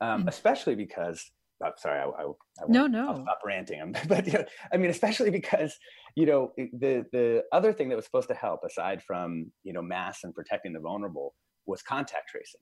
um, 0.00 0.20
mm-hmm. 0.20 0.28
especially 0.28 0.74
because 0.74 1.30
I'm 1.62 1.72
sorry, 1.76 1.98
I, 1.98 2.04
I, 2.04 2.24
I 2.24 2.64
no, 2.68 2.86
no, 2.86 3.08
I'll 3.08 3.22
stop 3.22 3.40
ranting. 3.44 3.94
but 4.08 4.26
you 4.26 4.32
know, 4.34 4.44
I 4.72 4.76
mean, 4.76 4.90
especially 4.90 5.30
because 5.30 5.76
you 6.14 6.26
know 6.26 6.52
the 6.56 7.04
the 7.12 7.44
other 7.52 7.72
thing 7.72 7.88
that 7.88 7.96
was 7.96 8.04
supposed 8.04 8.28
to 8.28 8.34
help, 8.34 8.60
aside 8.64 9.02
from 9.02 9.50
you 9.64 9.72
know 9.72 9.82
mass 9.82 10.20
and 10.22 10.34
protecting 10.34 10.72
the 10.72 10.80
vulnerable, 10.80 11.34
was 11.66 11.82
contact 11.82 12.28
tracing, 12.28 12.60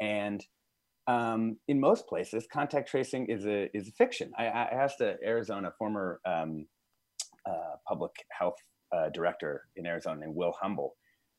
and 0.00 0.44
um, 1.06 1.56
in 1.68 1.80
most 1.80 2.06
places, 2.06 2.46
contact 2.52 2.88
tracing 2.88 3.26
is 3.28 3.46
a 3.46 3.68
is 3.76 3.88
a 3.88 3.92
fiction. 3.92 4.32
I, 4.38 4.46
I 4.46 4.64
asked 4.72 5.00
a 5.00 5.16
Arizona 5.24 5.72
former 5.78 6.20
um, 6.26 6.66
uh, 7.48 7.76
public 7.86 8.12
health 8.30 8.56
uh, 8.94 9.10
director 9.12 9.64
in 9.76 9.86
Arizona 9.86 10.20
named 10.20 10.34
Will 10.34 10.54
Humble 10.60 10.94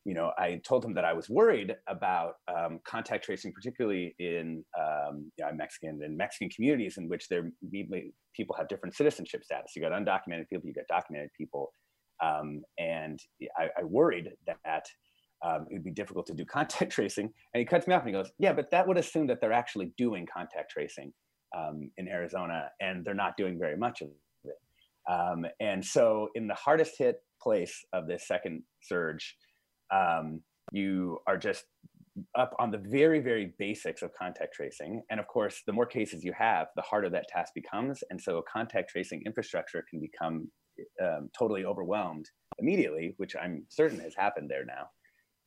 you 0.05 0.13
know, 0.13 0.31
I 0.37 0.61
told 0.63 0.85
him 0.85 0.93
that 0.93 1.03
I 1.03 1.13
was 1.13 1.29
worried 1.29 1.75
about 1.87 2.35
um, 2.47 2.79
contact 2.87 3.25
tracing, 3.25 3.51
particularly 3.51 4.15
in 4.19 4.63
um, 4.79 5.31
you 5.37 5.43
know, 5.43 5.51
Mexican 5.53 5.99
and 6.03 6.15
Mexican 6.15 6.49
communities 6.49 6.97
in 6.97 7.09
which 7.09 7.27
there 7.27 7.49
people 8.35 8.55
have 8.55 8.67
different 8.67 8.95
citizenship 8.95 9.43
status. 9.43 9.75
You 9.75 9.81
got 9.81 9.91
undocumented 9.91 10.47
people, 10.47 10.67
you 10.67 10.75
got 10.75 10.87
documented 10.87 11.31
people, 11.35 11.71
um, 12.23 12.61
and 12.77 13.19
I, 13.57 13.63
I, 13.79 13.83
worried 13.83 14.29
that 14.45 14.85
um, 15.43 15.65
it 15.69 15.73
would 15.73 15.83
be 15.83 15.91
difficult 15.91 16.25
to 16.27 16.33
do 16.33 16.45
contact 16.45 16.91
tracing. 16.93 17.31
And 17.53 17.59
he 17.59 17.65
cuts 17.65 17.87
me 17.87 17.93
off 17.93 18.01
and 18.01 18.09
he 18.09 18.13
goes, 18.13 18.31
"Yeah, 18.39 18.53
but 18.53 18.71
that 18.71 18.87
would 18.87 18.97
assume 18.97 19.27
that 19.27 19.41
they're 19.41 19.53
actually 19.53 19.91
doing 19.97 20.27
contact 20.31 20.71
tracing 20.71 21.13
um, 21.57 21.91
in 21.97 22.07
Arizona, 22.07 22.69
and 22.79 23.03
they're 23.05 23.13
not 23.13 23.37
doing 23.37 23.57
very 23.59 23.77
much 23.77 24.01
of 24.01 24.09
it." 24.09 24.55
Um, 25.11 25.45
and 25.59 25.85
so, 25.85 26.29
in 26.35 26.47
the 26.47 26.55
hardest 26.55 26.97
hit 26.97 27.17
place 27.41 27.85
of 27.93 28.07
this 28.07 28.27
second 28.27 28.63
surge 28.81 29.37
um, 29.93 30.41
you 30.71 31.19
are 31.27 31.37
just 31.37 31.65
up 32.37 32.55
on 32.59 32.71
the 32.71 32.77
very, 32.77 33.19
very 33.19 33.53
basics 33.59 34.01
of 34.01 34.11
contact 34.13 34.53
tracing. 34.53 35.01
And 35.09 35.19
of 35.19 35.27
course, 35.27 35.61
the 35.67 35.73
more 35.73 35.85
cases 35.85 36.23
you 36.23 36.33
have, 36.37 36.67
the 36.75 36.81
harder 36.81 37.09
that 37.09 37.27
task 37.27 37.53
becomes. 37.53 38.03
And 38.09 38.21
so 38.21 38.41
contact 38.51 38.89
tracing 38.89 39.21
infrastructure 39.25 39.83
can 39.89 39.99
become 39.99 40.49
um, 41.01 41.29
totally 41.37 41.65
overwhelmed 41.65 42.29
immediately, 42.59 43.15
which 43.17 43.35
I'm 43.41 43.65
certain 43.69 43.99
has 43.99 44.13
happened 44.15 44.49
there 44.49 44.65
now. 44.65 44.87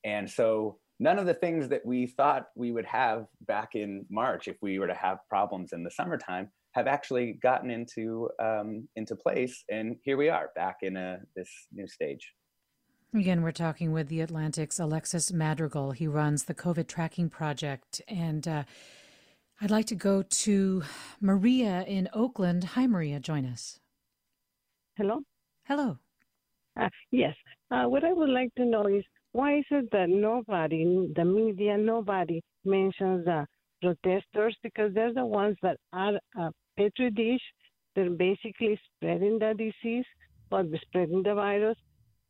And 0.05 0.31
so 0.31 0.79
none 0.99 1.19
of 1.19 1.27
the 1.27 1.35
things 1.35 1.69
that 1.69 1.85
we 1.85 2.07
thought 2.07 2.47
we 2.57 2.73
would 2.73 2.87
have 2.87 3.27
back 3.47 3.75
in 3.75 4.07
March, 4.11 4.49
if 4.49 4.57
we 4.63 4.79
were 4.79 4.87
to 4.87 4.95
have 4.95 5.19
problems 5.29 5.73
in 5.73 5.83
the 5.85 5.91
summertime, 5.91 6.51
have 6.73 6.87
actually 6.87 7.39
gotten 7.43 7.71
into 7.71 8.29
um, 8.41 8.89
into 8.97 9.17
place. 9.17 9.65
And 9.69 9.97
here 10.05 10.17
we 10.17 10.29
are 10.29 10.51
back 10.55 10.79
in 10.83 10.97
a, 10.97 11.19
this 11.35 11.51
new 11.73 11.89
stage. 11.89 12.33
Again, 13.15 13.43
we're 13.43 13.53
talking 13.53 13.93
with 13.93 14.09
the 14.09 14.21
Atlantic's 14.21 14.79
Alexis 14.79 15.33
Madrigal. 15.33 15.93
He 15.93 16.07
runs 16.07 16.45
the 16.45 16.55
COVID 16.55 16.89
tracking 16.89 17.31
project. 17.31 18.03
And 18.07 18.47
uh, 18.47 18.65
I'd 19.63 19.71
like 19.71 19.87
to 19.87 19.95
go 19.95 20.23
to 20.23 20.83
Maria 21.21 21.85
in 21.85 22.11
Oakland. 22.13 22.65
Hi, 22.65 22.87
Maria. 22.87 23.19
Join 23.19 23.47
us. 23.47 23.81
Hello. 24.97 25.21
Hello. 25.65 25.97
Uh, 26.79 26.91
yes. 27.11 27.35
Uh, 27.71 27.85
what 27.85 28.05
I 28.05 28.13
would 28.13 28.29
like 28.29 28.55
to 28.57 28.67
know 28.67 28.87
is 28.87 29.05
why 29.39 29.59
is 29.59 29.65
it 29.71 29.89
that 29.93 30.09
nobody, 30.09 30.83
the 31.15 31.25
media, 31.25 31.79
nobody 31.79 32.43
mentions 32.65 33.25
the 33.25 33.47
protesters 33.81 34.57
because 34.65 34.93
they're 34.93 35.15
the 35.15 35.25
ones 35.25 35.57
that 35.63 35.77
are 35.93 36.15
a 36.37 36.51
petri 36.77 37.11
dish. 37.11 37.45
They're 37.95 38.11
basically 38.11 38.81
spreading 38.87 39.39
the 39.39 39.55
disease 39.57 40.09
or 40.51 40.65
spreading 40.87 41.23
the 41.23 41.35
virus 41.35 41.79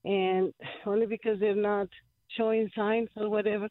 and 0.05 0.53
only 0.85 1.07
because 1.07 1.41
they're 1.41 1.55
not 1.55 1.89
showing 2.37 2.69
signs 2.77 3.09
or 3.17 3.31
whatever. 3.31 3.69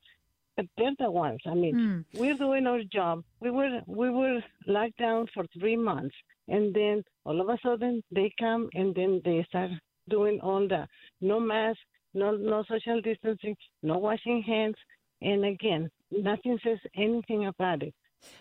But 0.56 0.66
they're 0.76 0.98
the 0.98 1.12
ones. 1.12 1.42
I 1.46 1.54
mean, 1.54 1.76
mm. 1.76 2.20
we're 2.20 2.34
doing 2.34 2.66
our 2.66 2.82
job. 2.92 3.24
We 3.40 3.52
were 3.52 3.82
we 3.86 4.10
were 4.10 4.40
locked 4.66 4.98
down 4.98 5.28
for 5.36 5.46
three 5.60 5.76
months, 5.76 6.16
and 6.48 6.74
then 6.74 7.04
all 7.26 7.40
of 7.40 7.50
a 7.50 7.60
sudden 7.64 8.02
they 8.10 8.32
come 8.40 8.68
and 8.74 8.96
then 8.96 9.22
they 9.24 9.46
start 9.48 9.70
doing 10.10 10.40
all 10.42 10.68
the 10.68 10.88
no 11.22 11.40
mask, 11.40 11.78
no 12.18 12.32
no 12.36 12.64
social 12.70 13.02
distancing, 13.02 13.56
no 13.84 13.98
washing 13.98 14.42
hands, 14.42 14.76
and 15.22 15.46
again, 15.46 15.90
nothing 16.12 16.60
says 16.64 16.80
anything 16.96 17.48
about 17.48 17.84
it. 17.84 17.94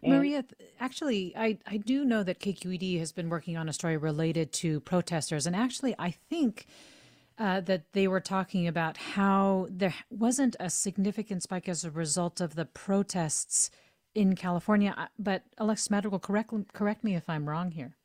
And 0.03 0.13
Maria, 0.13 0.45
actually, 0.81 1.35
I, 1.37 1.59
I 1.67 1.77
do 1.77 2.05
know 2.05 2.23
that 2.23 2.41
KQED 2.41 2.99
has 2.99 3.13
been 3.13 3.29
working 3.29 3.57
on 3.57 3.69
a 3.69 3.73
story 3.73 3.97
related 3.97 4.53
to 4.55 4.81
protesters. 4.81 5.47
And 5.47 5.55
actually, 5.55 5.95
I 5.99 6.11
think 6.11 6.67
uh, 7.39 7.61
that 7.61 7.93
they 7.93 8.09
were 8.09 8.21
talking 8.21 8.67
about 8.67 8.97
how 8.97 9.69
there 9.71 9.95
wasn't 10.11 10.57
a 10.59 10.71
significant 10.71 11.43
spike 11.43 11.69
as 11.69 11.85
a 11.85 11.91
result 11.91 12.41
of 12.41 12.55
the 12.55 12.65
protests 12.65 13.71
in 14.15 14.35
California. 14.35 14.95
Uh, 14.97 15.07
but 15.19 15.43
Alexis 15.59 15.91
Madrigal, 15.91 16.19
correct 16.19 16.53
correct 16.73 17.05
me 17.05 17.15
if 17.15 17.29
I'm 17.29 17.49
wrong 17.49 17.71
here. 17.71 17.97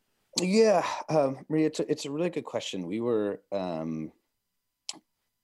Yeah, 0.41 0.85
um, 1.09 1.45
Maria, 1.49 1.67
it's 1.67 1.79
a, 1.79 1.91
it's 1.91 2.05
a 2.05 2.11
really 2.11 2.29
good 2.29 2.45
question. 2.45 2.87
We 2.87 3.01
were 3.01 3.41
um, 3.51 4.11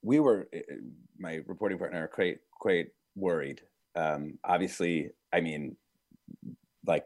we 0.02 0.20
were 0.20 0.48
uh, 0.56 0.60
my 1.18 1.42
reporting 1.48 1.78
partner 1.78 2.04
Are 2.04 2.08
quite 2.08 2.40
quite 2.52 2.88
worried. 3.16 3.62
Um, 3.96 4.38
obviously, 4.44 5.12
I 5.34 5.42
mean, 5.42 5.76
like 6.86 7.06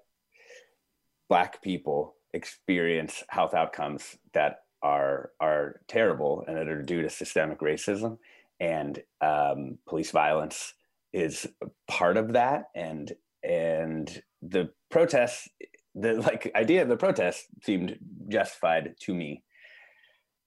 black 1.29 1.61
people 1.61 2.15
experience 2.33 3.23
health 3.29 3.53
outcomes 3.53 4.17
that 4.33 4.59
are 4.81 5.31
are 5.39 5.81
terrible 5.87 6.43
and 6.47 6.57
that 6.57 6.67
are 6.67 6.81
due 6.81 7.01
to 7.01 7.09
systemic 7.09 7.59
racism. 7.59 8.17
And 8.59 9.01
um, 9.21 9.77
police 9.87 10.11
violence 10.11 10.73
is 11.13 11.47
part 11.87 12.17
of 12.17 12.33
that. 12.33 12.65
And 12.75 13.11
and 13.43 14.21
the 14.41 14.71
protests 14.89 15.47
the 15.95 16.13
like 16.13 16.51
idea 16.55 16.81
of 16.81 16.89
the 16.89 16.97
protest 16.97 17.47
seemed 17.63 17.97
justified 18.29 18.95
to 19.01 19.13
me. 19.13 19.43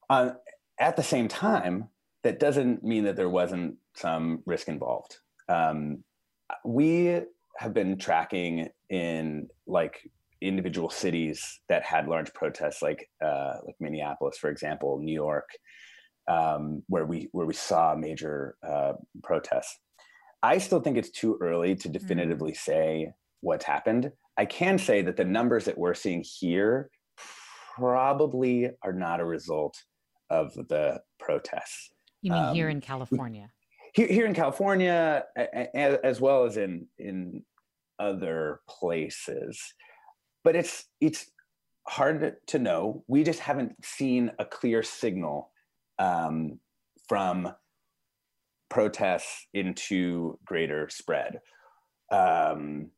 Uh, 0.08 0.32
at 0.78 0.96
the 0.96 1.02
same 1.02 1.28
time 1.28 1.88
that 2.24 2.40
doesn't 2.40 2.82
mean 2.82 3.04
that 3.04 3.16
there 3.16 3.28
wasn't 3.28 3.76
some 3.94 4.42
risk 4.46 4.68
involved 4.68 5.18
um, 5.48 6.02
we 6.64 7.20
have 7.58 7.72
been 7.72 7.96
tracking 7.98 8.68
in 8.90 9.48
like 9.66 10.00
individual 10.40 10.90
cities 10.90 11.60
that 11.68 11.82
had 11.82 12.08
large 12.08 12.32
protests, 12.34 12.82
like 12.82 13.08
uh, 13.24 13.54
like 13.64 13.76
Minneapolis, 13.80 14.36
for 14.38 14.50
example, 14.50 14.98
New 15.00 15.12
York, 15.12 15.48
um, 16.28 16.82
where 16.88 17.06
we 17.06 17.28
where 17.32 17.46
we 17.46 17.54
saw 17.54 17.94
major 17.94 18.56
uh, 18.66 18.94
protests. 19.22 19.78
I 20.42 20.58
still 20.58 20.80
think 20.80 20.98
it's 20.98 21.10
too 21.10 21.38
early 21.40 21.74
to 21.76 21.88
mm. 21.88 21.92
definitively 21.92 22.52
mm. 22.52 22.56
say 22.56 23.12
what's 23.40 23.64
happened. 23.64 24.12
I 24.36 24.44
can 24.46 24.78
say 24.78 25.00
that 25.02 25.16
the 25.16 25.24
numbers 25.24 25.64
that 25.64 25.78
we're 25.78 25.94
seeing 25.94 26.24
here 26.24 26.90
probably 27.76 28.70
are 28.82 28.92
not 28.92 29.20
a 29.20 29.24
result 29.24 29.76
of 30.30 30.52
the 30.54 31.00
protests. 31.18 31.93
You 32.24 32.32
mean 32.32 32.44
um, 32.44 32.54
here 32.54 32.68
in 32.68 32.80
California? 32.80 33.50
Here, 33.94 34.08
here 34.08 34.26
in 34.26 34.34
California, 34.34 35.24
as 35.74 36.20
well 36.20 36.44
as 36.44 36.56
in 36.56 36.88
in 36.98 37.44
other 38.00 38.60
places 38.68 39.74
but 40.44 40.54
it's 40.54 40.84
it's 41.00 41.30
hard 41.88 42.36
to 42.46 42.58
know. 42.58 43.02
We 43.08 43.24
just 43.24 43.40
haven't 43.40 43.84
seen 43.84 44.30
a 44.38 44.44
clear 44.44 44.82
signal 44.82 45.50
um, 45.98 46.60
from 47.08 47.52
protests 48.68 49.46
into 49.54 50.38
greater 50.44 50.88
spread. 50.90 51.40
Um, 52.12 52.90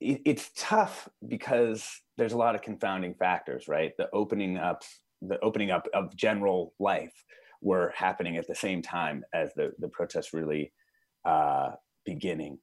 it, 0.00 0.20
it's 0.24 0.50
tough 0.56 1.08
because 1.26 1.88
there's 2.16 2.32
a 2.32 2.38
lot 2.38 2.54
of 2.54 2.62
confounding 2.62 3.14
factors, 3.14 3.68
right? 3.68 3.92
The 3.96 4.08
opening 4.12 4.58
up, 4.58 4.82
the 5.22 5.38
opening 5.40 5.70
up 5.70 5.88
of 5.94 6.14
general 6.16 6.74
life 6.78 7.14
were 7.60 7.92
happening 7.96 8.36
at 8.36 8.46
the 8.46 8.54
same 8.54 8.82
time 8.82 9.24
as 9.32 9.52
the 9.54 9.72
the 9.78 9.88
protests 9.88 10.32
really 10.32 10.72
uh, 11.24 11.70
beginning 12.04 12.58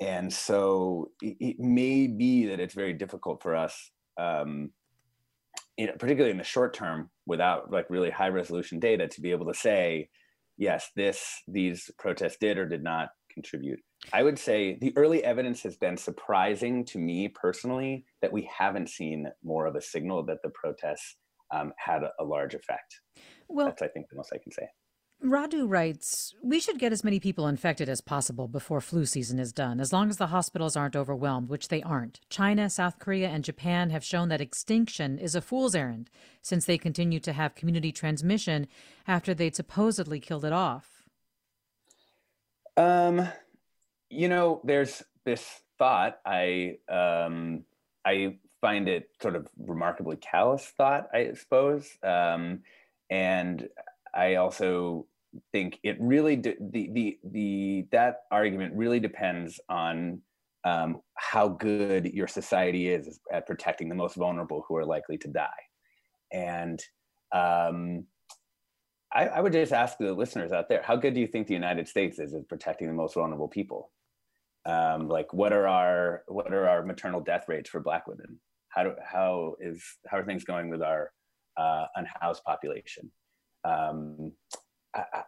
and 0.00 0.32
so 0.32 1.10
it, 1.20 1.36
it, 1.40 1.58
may 1.58 2.06
be 2.06 2.46
that 2.46 2.60
it's 2.60 2.74
very 2.74 2.92
difficult 2.92 3.42
for 3.42 3.56
us 3.56 3.90
um, 4.16 4.70
know, 5.86 5.92
particularly 5.98 6.32
in 6.32 6.38
the 6.38 6.44
short 6.44 6.74
term, 6.74 7.10
without 7.26 7.70
like 7.70 7.90
really 7.90 8.10
high 8.10 8.28
resolution 8.28 8.80
data, 8.80 9.06
to 9.08 9.20
be 9.20 9.30
able 9.30 9.46
to 9.46 9.54
say, 9.54 10.08
yes, 10.56 10.90
this 10.96 11.42
these 11.46 11.90
protests 11.98 12.36
did 12.40 12.58
or 12.58 12.66
did 12.66 12.82
not 12.82 13.10
contribute. 13.32 13.78
I 14.12 14.22
would 14.22 14.38
say 14.38 14.78
the 14.80 14.92
early 14.96 15.24
evidence 15.24 15.62
has 15.62 15.76
been 15.76 15.96
surprising 15.96 16.84
to 16.86 16.98
me 16.98 17.28
personally 17.28 18.04
that 18.22 18.32
we 18.32 18.48
haven't 18.56 18.88
seen 18.88 19.28
more 19.44 19.66
of 19.66 19.76
a 19.76 19.82
signal 19.82 20.24
that 20.24 20.38
the 20.42 20.50
protests 20.50 21.16
um, 21.50 21.72
had 21.76 22.02
a, 22.02 22.10
a, 22.20 22.24
large 22.24 22.54
effect. 22.54 23.00
Well, 23.48 23.66
that's 23.66 23.82
I 23.82 23.88
think 23.88 24.08
the 24.10 24.16
most 24.16 24.32
I 24.32 24.38
can 24.38 24.52
say. 24.52 24.68
Radu 25.24 25.68
writes, 25.68 26.32
We 26.42 26.60
should 26.60 26.78
get 26.78 26.92
as 26.92 27.02
many 27.02 27.18
people 27.18 27.48
infected 27.48 27.88
as 27.88 28.00
possible 28.00 28.46
before 28.46 28.80
flu 28.80 29.04
season 29.04 29.40
is 29.40 29.52
done, 29.52 29.80
as 29.80 29.92
long 29.92 30.10
as 30.10 30.16
the 30.16 30.28
hospitals 30.28 30.76
aren't 30.76 30.94
overwhelmed, 30.94 31.48
which 31.48 31.68
they 31.68 31.82
aren't. 31.82 32.20
China, 32.30 32.70
South 32.70 33.00
Korea, 33.00 33.28
and 33.28 33.42
Japan 33.42 33.90
have 33.90 34.04
shown 34.04 34.28
that 34.28 34.40
extinction 34.40 35.18
is 35.18 35.34
a 35.34 35.40
fool's 35.40 35.74
errand, 35.74 36.08
since 36.40 36.66
they 36.66 36.78
continue 36.78 37.18
to 37.18 37.32
have 37.32 37.56
community 37.56 37.90
transmission 37.90 38.68
after 39.08 39.34
they'd 39.34 39.56
supposedly 39.56 40.20
killed 40.20 40.44
it 40.44 40.52
off. 40.52 41.08
Um, 42.76 43.28
you 44.08 44.28
know, 44.28 44.60
there's 44.62 45.02
this 45.24 45.44
thought. 45.78 46.20
I 46.24 46.78
um, 46.88 47.64
I 48.04 48.38
find 48.60 48.88
it 48.88 49.10
sort 49.20 49.36
of 49.36 49.48
remarkably 49.58 50.16
callous 50.16 50.64
thought, 50.76 51.08
I 51.12 51.32
suppose. 51.34 51.88
Um, 52.02 52.60
and 53.10 53.68
I 54.14 54.36
also 54.36 55.06
think 55.52 55.78
it 55.82 55.96
really 56.00 56.36
de- 56.36 56.56
the 56.60 56.90
the 56.92 57.18
the 57.24 57.86
that 57.92 58.22
argument 58.30 58.74
really 58.74 59.00
depends 59.00 59.60
on 59.68 60.20
um, 60.64 61.00
how 61.14 61.48
good 61.48 62.06
your 62.06 62.26
society 62.26 62.88
is 62.88 63.20
at 63.32 63.46
protecting 63.46 63.88
the 63.88 63.94
most 63.94 64.16
vulnerable 64.16 64.64
who 64.66 64.76
are 64.76 64.84
likely 64.84 65.18
to 65.18 65.28
die, 65.28 65.48
and 66.32 66.80
um, 67.32 68.04
I, 69.12 69.28
I, 69.28 69.40
would 69.40 69.52
just 69.52 69.72
ask 69.72 69.98
the 69.98 70.12
listeners 70.12 70.52
out 70.52 70.68
there: 70.68 70.82
How 70.82 70.96
good 70.96 71.14
do 71.14 71.20
you 71.20 71.26
think 71.26 71.46
the 71.46 71.54
United 71.54 71.88
States 71.88 72.18
is 72.18 72.34
at 72.34 72.48
protecting 72.48 72.88
the 72.88 72.94
most 72.94 73.14
vulnerable 73.14 73.48
people? 73.48 73.90
Um, 74.68 75.08
like, 75.08 75.32
what 75.32 75.52
are 75.52 75.66
our 75.66 76.22
what 76.28 76.52
are 76.52 76.68
our 76.68 76.84
maternal 76.84 77.20
death 77.20 77.46
rates 77.48 77.70
for 77.70 77.80
Black 77.80 78.06
women? 78.06 78.38
How 78.68 78.84
do 78.84 78.94
how 79.02 79.56
is 79.60 79.82
how 80.06 80.18
are 80.18 80.24
things 80.24 80.44
going 80.44 80.68
with 80.70 80.82
our 80.82 81.10
uh, 81.56 81.86
unhoused 81.96 82.44
population? 82.44 83.10
um, 83.64 84.32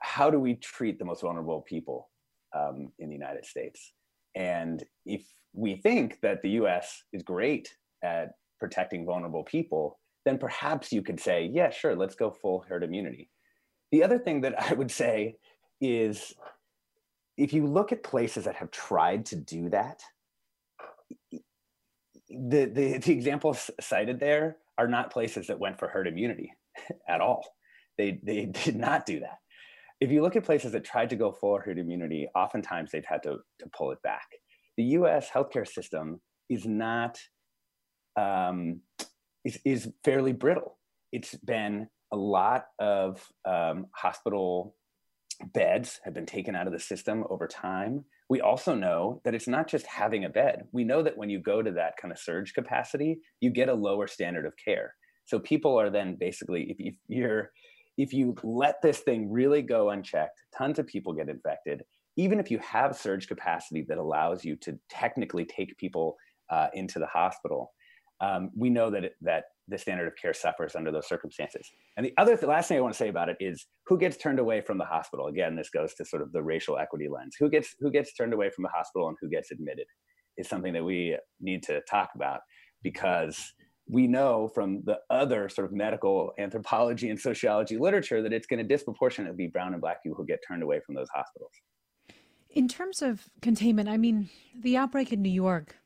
how 0.01 0.31
do 0.31 0.39
we 0.39 0.55
treat 0.55 0.99
the 0.99 1.05
most 1.05 1.23
vulnerable 1.23 1.61
people 1.63 2.09
um, 2.57 2.93
in 2.99 3.09
the 3.09 3.15
United 3.15 3.45
States? 3.45 3.93
And 4.35 4.83
if 5.05 5.27
we 5.53 5.77
think 5.77 6.21
that 6.23 6.43
the 6.43 6.51
US 6.51 7.03
is 7.13 7.23
great 7.23 7.75
at 8.03 8.31
protecting 8.59 9.05
vulnerable 9.05 9.45
people, 9.45 9.99
then 10.25 10.39
perhaps 10.39 10.93
you 10.93 11.03
could 11.03 11.21
say, 11.21 11.51
yeah, 11.53 11.71
sure, 11.71 11.97
let's 11.97 12.15
go 12.15 12.31
full 12.31 12.65
herd 12.69 12.85
immunity. 12.85 13.31
The 13.93 14.03
other 14.03 14.19
thing 14.19 14.43
that 14.43 14.71
I 14.71 14.75
would 14.75 14.91
say 14.91 15.37
is 15.81 16.35
if 17.41 17.55
you 17.55 17.67
look 17.67 17.91
at 17.91 18.03
places 18.03 18.45
that 18.45 18.57
have 18.57 18.71
tried 18.71 19.25
to 19.27 19.37
do 19.37 19.71
that, 19.71 20.03
the, 22.29 22.67
the, 22.67 22.99
the 23.05 23.13
examples 23.13 23.71
cited 23.81 24.21
there 24.21 24.59
are 24.77 24.87
not 24.87 25.11
places 25.11 25.47
that 25.47 25.59
went 25.59 25.79
for 25.79 25.89
herd 25.89 26.07
immunity 26.07 26.53
at 27.09 27.21
all. 27.21 27.45
They, 27.97 28.21
they 28.23 28.45
did 28.65 28.77
not 28.77 29.07
do 29.07 29.21
that. 29.21 29.39
If 30.01 30.11
you 30.11 30.23
look 30.23 30.37
at 30.37 30.45
places 30.45 30.73
that 30.73 30.85
tried 30.85 31.11
to 31.11 31.17
go 31.17 31.33
full 31.33 31.59
herd 31.59 31.79
immunity, 31.79 32.29
oftentimes 32.35 32.91
they've 32.91 33.05
had 33.05 33.23
to, 33.25 33.39
to 33.59 33.67
pull 33.75 33.91
it 33.91 34.03
back. 34.03 34.27
The 34.77 34.85
US 34.85 35.29
healthcare 35.31 35.69
system 35.69 36.21
is 36.49 36.67
not, 36.67 37.19
um, 38.17 38.81
is, 39.45 39.59
is 39.65 39.93
fairly 40.05 40.33
brittle. 40.33 40.79
It's 41.13 41.35
been 41.35 41.89
a 42.13 42.17
lot 42.17 42.67
of 42.79 43.27
um, 43.45 43.87
hospital 43.95 44.75
beds 45.53 46.01
have 46.05 46.15
been 46.15 46.27
taken 46.27 46.55
out 46.55 46.67
of 46.67 46.73
the 46.73 46.79
system 46.79 47.25
over 47.31 47.47
time. 47.47 48.05
We 48.29 48.41
also 48.41 48.75
know 48.75 49.21
that 49.25 49.35
it's 49.35 49.49
not 49.49 49.69
just 49.69 49.87
having 49.87 50.25
a 50.25 50.29
bed. 50.29 50.65
We 50.73 50.85
know 50.85 51.03
that 51.03 51.17
when 51.17 51.31
you 51.31 51.41
go 51.41 51.63
to 51.63 51.73
that 51.73 51.97
kind 52.01 52.13
of 52.13 52.19
surge 52.19 52.55
capacity, 52.55 53.19
you 53.41 53.51
get 53.51 53.69
a 53.69 53.75
lower 53.75 54.07
standard 54.07 54.47
of 54.47 54.55
care. 54.63 54.95
So 55.27 55.39
people 55.39 55.79
are 55.81 55.91
then 55.91 56.17
basically, 56.19 56.77
if, 56.79 56.95
you're 57.09 57.51
if 57.97 58.13
you 58.13 58.35
let 58.43 58.83
this 58.83 59.01
thing 59.01 59.31
really 59.31 59.63
go 59.63 59.91
unchecked, 59.91 60.41
tons 60.57 60.79
of 60.79 60.87
people 60.87 61.13
get 61.13 61.29
infected. 61.29 61.83
Even 62.17 62.41
if 62.41 62.51
you 62.51 62.59
have 62.59 62.97
surge 62.97 63.29
capacity 63.29 63.85
that 63.89 63.99
allows 63.99 64.45
you 64.45 64.57
to 64.57 64.79
technically 64.89 65.45
take 65.45 65.77
people 65.79 66.17
uh, 66.51 66.69
into 66.75 66.99
the 66.99 67.07
hospital, 67.07 67.73
um, 68.21 68.51
we 68.57 68.71
know 68.71 68.91
that 68.91 69.13
that 69.23 69.45
the 69.71 69.79
standard 69.79 70.07
of 70.07 70.17
care 70.21 70.35
suffers 70.35 70.75
under 70.75 70.91
those 70.91 71.09
circumstances. 71.09 71.71
And 71.97 72.05
the 72.05 72.13
other 72.19 72.37
th- 72.37 72.49
last 72.49 72.69
thing 72.69 72.77
I 72.77 72.81
want 72.81 72.93
to 72.95 72.99
say 72.99 73.09
about 73.09 73.29
it 73.29 73.37
is 73.41 73.67
who 73.87 73.99
gets 73.99 74.17
turned 74.17 74.39
away 74.39 74.61
from 74.61 74.79
the 74.79 74.85
hospital. 74.85 75.27
Again, 75.27 75.57
this 75.57 75.71
goes 75.71 75.95
to 75.95 76.05
sort 76.05 76.23
of 76.23 76.33
the 76.33 76.43
racial 76.43 76.77
equity 76.77 77.09
lens. 77.09 77.37
Who 77.39 77.49
gets 77.49 77.75
who 77.81 77.91
gets 77.91 78.13
turned 78.15 78.35
away 78.35 78.51
from 78.51 78.63
the 78.63 78.71
hospital 78.71 79.09
and 79.09 79.17
who 79.21 79.31
gets 79.31 79.51
admitted 79.51 79.87
is 80.37 80.49
something 80.49 80.73
that 80.73 80.85
we 80.85 81.17
need 81.41 81.63
to 81.65 81.81
talk 81.89 82.11
about 82.15 82.41
because 82.83 83.53
we 83.89 84.07
know 84.07 84.49
from 84.55 84.83
the 84.85 84.99
other 85.11 85.49
sort 85.49 85.67
of 85.67 85.73
medical 85.73 86.33
anthropology 86.39 87.11
and 87.11 87.19
sociology 87.19 87.77
literature 87.77 88.23
that 88.23 88.33
it's 88.33 88.47
going 88.47 88.59
to 88.59 88.65
disproportionately 88.65 89.37
be 89.37 89.49
brown 89.49 89.73
and 89.73 89.81
black 89.81 90.03
people 90.03 90.17
who 90.17 90.27
get 90.27 90.39
turned 90.47 90.63
away 90.63 90.81
from 90.85 90.95
those 90.95 91.09
hospitals. 91.15 91.53
In 92.51 92.69
terms 92.69 93.03
of 93.03 93.29
containment, 93.43 93.89
I 93.89 93.97
mean, 93.97 94.29
the 94.59 94.77
outbreak 94.77 95.13
in 95.13 95.23
New 95.23 95.31
York 95.31 95.77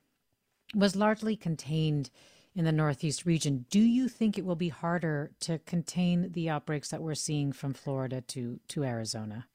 was 0.74 0.96
largely 0.96 1.36
contained 1.36 2.10
in 2.54 2.64
the 2.64 2.72
Northeast 2.72 3.26
region. 3.26 3.66
Do 3.70 3.80
you 3.80 4.08
think 4.08 4.38
it 4.38 4.44
will 4.44 4.56
be 4.56 4.68
harder 4.68 5.32
to 5.40 5.58
contain 5.60 6.32
the 6.32 6.48
outbreaks 6.48 6.90
that 6.90 7.02
we're 7.02 7.14
seeing 7.14 7.52
from 7.52 7.74
Florida 7.74 8.20
to, 8.20 8.60
to 8.68 8.84
Arizona? 8.84 9.46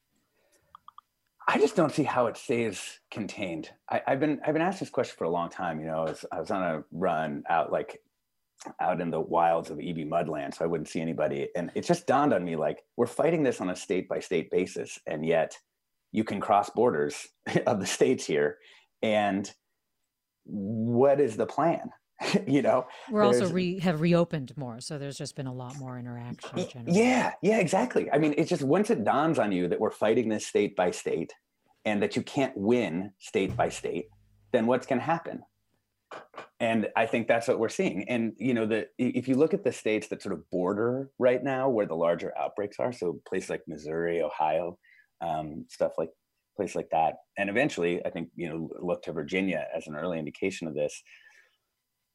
I 1.48 1.58
just 1.58 1.74
don't 1.74 1.92
see 1.92 2.04
how 2.04 2.26
it 2.26 2.36
stays 2.36 3.00
contained. 3.10 3.70
I, 3.88 4.02
have 4.06 4.20
been 4.20 4.40
I've 4.46 4.52
been 4.52 4.62
asked 4.62 4.80
this 4.80 4.90
question 4.90 5.16
for 5.18 5.24
a 5.24 5.30
long 5.30 5.48
time. 5.48 5.80
You 5.80 5.86
know, 5.86 6.02
I 6.02 6.10
was, 6.10 6.24
I 6.30 6.38
was 6.38 6.50
on 6.50 6.62
a 6.62 6.84
run 6.92 7.42
out 7.48 7.72
like 7.72 7.98
out 8.80 9.00
in 9.00 9.10
the 9.10 9.20
wilds 9.20 9.70
of 9.70 9.78
EBMUD 9.78 10.28
land, 10.28 10.54
so 10.54 10.64
I 10.64 10.68
wouldn't 10.68 10.88
see 10.88 11.00
anybody. 11.00 11.48
And 11.56 11.72
it 11.74 11.84
just 11.84 12.06
dawned 12.06 12.34
on 12.34 12.44
me 12.44 12.54
like 12.56 12.84
we're 12.96 13.06
fighting 13.06 13.42
this 13.42 13.60
on 13.60 13.70
a 13.70 13.74
state 13.74 14.08
by 14.08 14.20
state 14.20 14.50
basis, 14.50 14.98
and 15.06 15.26
yet 15.26 15.56
you 16.12 16.22
can 16.22 16.40
cross 16.40 16.70
borders 16.70 17.26
of 17.66 17.80
the 17.80 17.86
states 17.86 18.24
here. 18.24 18.58
And 19.02 19.50
what 20.44 21.20
is 21.20 21.36
the 21.36 21.46
plan? 21.46 21.90
you 22.46 22.62
know, 22.62 22.86
we're 23.10 23.22
also 23.22 23.48
re- 23.48 23.78
have 23.78 24.00
reopened 24.00 24.52
more, 24.56 24.80
so 24.80 24.98
there's 24.98 25.16
just 25.16 25.36
been 25.36 25.46
a 25.46 25.52
lot 25.52 25.76
more 25.78 25.98
interaction. 25.98 26.68
Generally. 26.68 26.98
Yeah, 26.98 27.32
yeah, 27.42 27.58
exactly. 27.58 28.10
I 28.10 28.18
mean, 28.18 28.34
it's 28.36 28.50
just 28.50 28.62
once 28.62 28.90
it 28.90 29.04
dawns 29.04 29.38
on 29.38 29.52
you 29.52 29.68
that 29.68 29.80
we're 29.80 29.90
fighting 29.90 30.28
this 30.28 30.46
state 30.46 30.76
by 30.76 30.90
state, 30.90 31.32
and 31.84 32.02
that 32.02 32.16
you 32.16 32.22
can't 32.22 32.56
win 32.56 33.12
state 33.18 33.56
by 33.56 33.68
state, 33.70 34.06
then 34.52 34.66
what's 34.66 34.86
going 34.86 34.98
to 34.98 35.04
happen? 35.04 35.42
and 36.58 36.88
i 36.96 37.06
think 37.06 37.28
that's 37.28 37.48
what 37.48 37.58
we're 37.58 37.68
seeing 37.68 38.08
and 38.08 38.32
you 38.36 38.54
know 38.54 38.66
the 38.66 38.86
if 38.98 39.28
you 39.28 39.34
look 39.34 39.54
at 39.54 39.64
the 39.64 39.72
states 39.72 40.08
that 40.08 40.22
sort 40.22 40.32
of 40.32 40.48
border 40.50 41.10
right 41.18 41.42
now 41.42 41.68
where 41.68 41.86
the 41.86 41.94
larger 41.94 42.36
outbreaks 42.36 42.78
are 42.78 42.92
so 42.92 43.20
places 43.26 43.50
like 43.50 43.62
missouri 43.66 44.22
ohio 44.22 44.78
um, 45.20 45.66
stuff 45.68 45.92
like 45.98 46.10
place 46.56 46.74
like 46.74 46.88
that 46.90 47.14
and 47.38 47.48
eventually 47.48 48.04
i 48.04 48.10
think 48.10 48.28
you 48.34 48.48
know 48.48 48.68
look 48.80 49.02
to 49.02 49.12
virginia 49.12 49.66
as 49.74 49.86
an 49.86 49.94
early 49.94 50.18
indication 50.18 50.66
of 50.66 50.74
this 50.74 51.02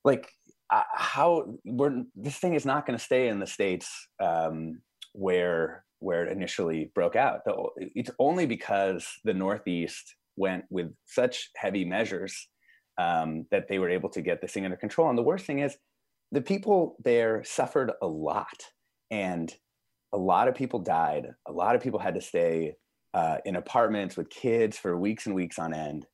like 0.05 0.31
uh, 0.71 0.83
how 0.93 1.57
we're 1.65 2.03
this 2.15 2.37
thing 2.37 2.53
is 2.53 2.65
not 2.65 2.85
going 2.85 2.97
to 2.97 3.03
stay 3.03 3.27
in 3.27 3.39
the 3.39 3.47
states 3.47 4.07
um, 4.23 4.81
where 5.11 5.83
where 5.99 6.25
it 6.25 6.31
initially 6.31 6.91
broke 6.93 7.15
out 7.15 7.41
it's 7.77 8.11
only 8.19 8.45
because 8.45 9.07
the 9.23 9.33
northeast 9.33 10.15
went 10.37 10.65
with 10.69 10.93
such 11.05 11.49
heavy 11.55 11.85
measures 11.85 12.47
um, 12.97 13.45
that 13.51 13.67
they 13.67 13.79
were 13.79 13.89
able 13.89 14.09
to 14.09 14.21
get 14.21 14.41
this 14.41 14.53
thing 14.53 14.65
under 14.65 14.77
control. 14.77 15.09
And 15.09 15.17
the 15.17 15.23
worst 15.23 15.45
thing 15.45 15.59
is, 15.59 15.75
the 16.31 16.41
people 16.41 16.97
there 17.03 17.43
suffered 17.43 17.91
a 18.01 18.07
lot, 18.07 18.63
and 19.11 19.53
a 20.13 20.17
lot 20.17 20.47
of 20.47 20.55
people 20.55 20.79
died. 20.79 21.27
A 21.47 21.51
lot 21.51 21.75
of 21.75 21.81
people 21.81 21.99
had 21.99 22.15
to 22.15 22.21
stay 22.21 22.75
uh, 23.13 23.37
in 23.45 23.55
apartments 23.55 24.17
with 24.17 24.29
kids 24.29 24.77
for 24.77 24.97
weeks 24.97 25.25
and 25.25 25.35
weeks 25.35 25.59
on 25.59 25.73
end. 25.73 26.05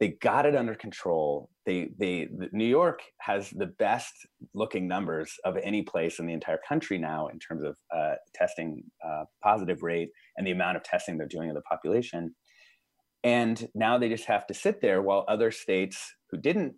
They 0.00 0.08
got 0.08 0.46
it 0.46 0.56
under 0.56 0.74
control. 0.74 1.50
They, 1.68 1.90
they, 1.98 2.28
New 2.52 2.64
York 2.64 3.02
has 3.20 3.50
the 3.50 3.66
best 3.66 4.14
looking 4.54 4.88
numbers 4.88 5.34
of 5.44 5.58
any 5.62 5.82
place 5.82 6.18
in 6.18 6.24
the 6.24 6.32
entire 6.32 6.60
country 6.66 6.96
now 6.96 7.26
in 7.26 7.38
terms 7.38 7.62
of 7.62 7.76
uh, 7.94 8.14
testing 8.34 8.82
uh, 9.06 9.24
positive 9.42 9.82
rate 9.82 10.08
and 10.38 10.46
the 10.46 10.52
amount 10.52 10.78
of 10.78 10.82
testing 10.82 11.18
they're 11.18 11.28
doing 11.28 11.50
of 11.50 11.54
the 11.54 11.60
population. 11.60 12.34
And 13.22 13.68
now 13.74 13.98
they 13.98 14.08
just 14.08 14.24
have 14.24 14.46
to 14.46 14.54
sit 14.54 14.80
there 14.80 15.02
while 15.02 15.26
other 15.28 15.50
states 15.50 16.14
who 16.30 16.38
didn't 16.38 16.72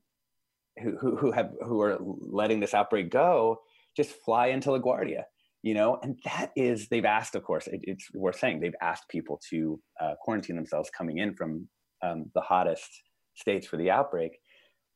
who, 0.83 1.16
who, 1.16 1.31
have 1.31 1.50
who 1.64 1.81
are 1.83 1.96
letting 2.00 2.59
this 2.59 2.74
outbreak 2.74 3.11
go 3.11 3.61
just 3.96 4.11
fly 4.24 4.48
into 4.48 4.70
LaGuardia, 4.70 5.22
you 5.62 5.74
know, 5.74 6.00
and 6.03 6.18
that 6.24 6.50
is 6.57 6.88
they've 6.88 7.05
asked, 7.05 7.37
of 7.37 7.44
course, 7.44 7.68
it, 7.68 7.81
it's 7.85 8.09
worth 8.12 8.40
saying 8.40 8.59
they've 8.59 8.83
asked 8.83 9.09
people 9.09 9.40
to 9.50 9.81
uh, 10.00 10.14
quarantine 10.20 10.57
themselves 10.57 10.90
coming 10.90 11.18
in 11.18 11.35
from 11.37 11.68
um, 12.03 12.24
the 12.35 12.40
hottest 12.40 12.90
states 13.37 13.68
for 13.68 13.76
the 13.76 13.90
outbreak, 13.90 14.33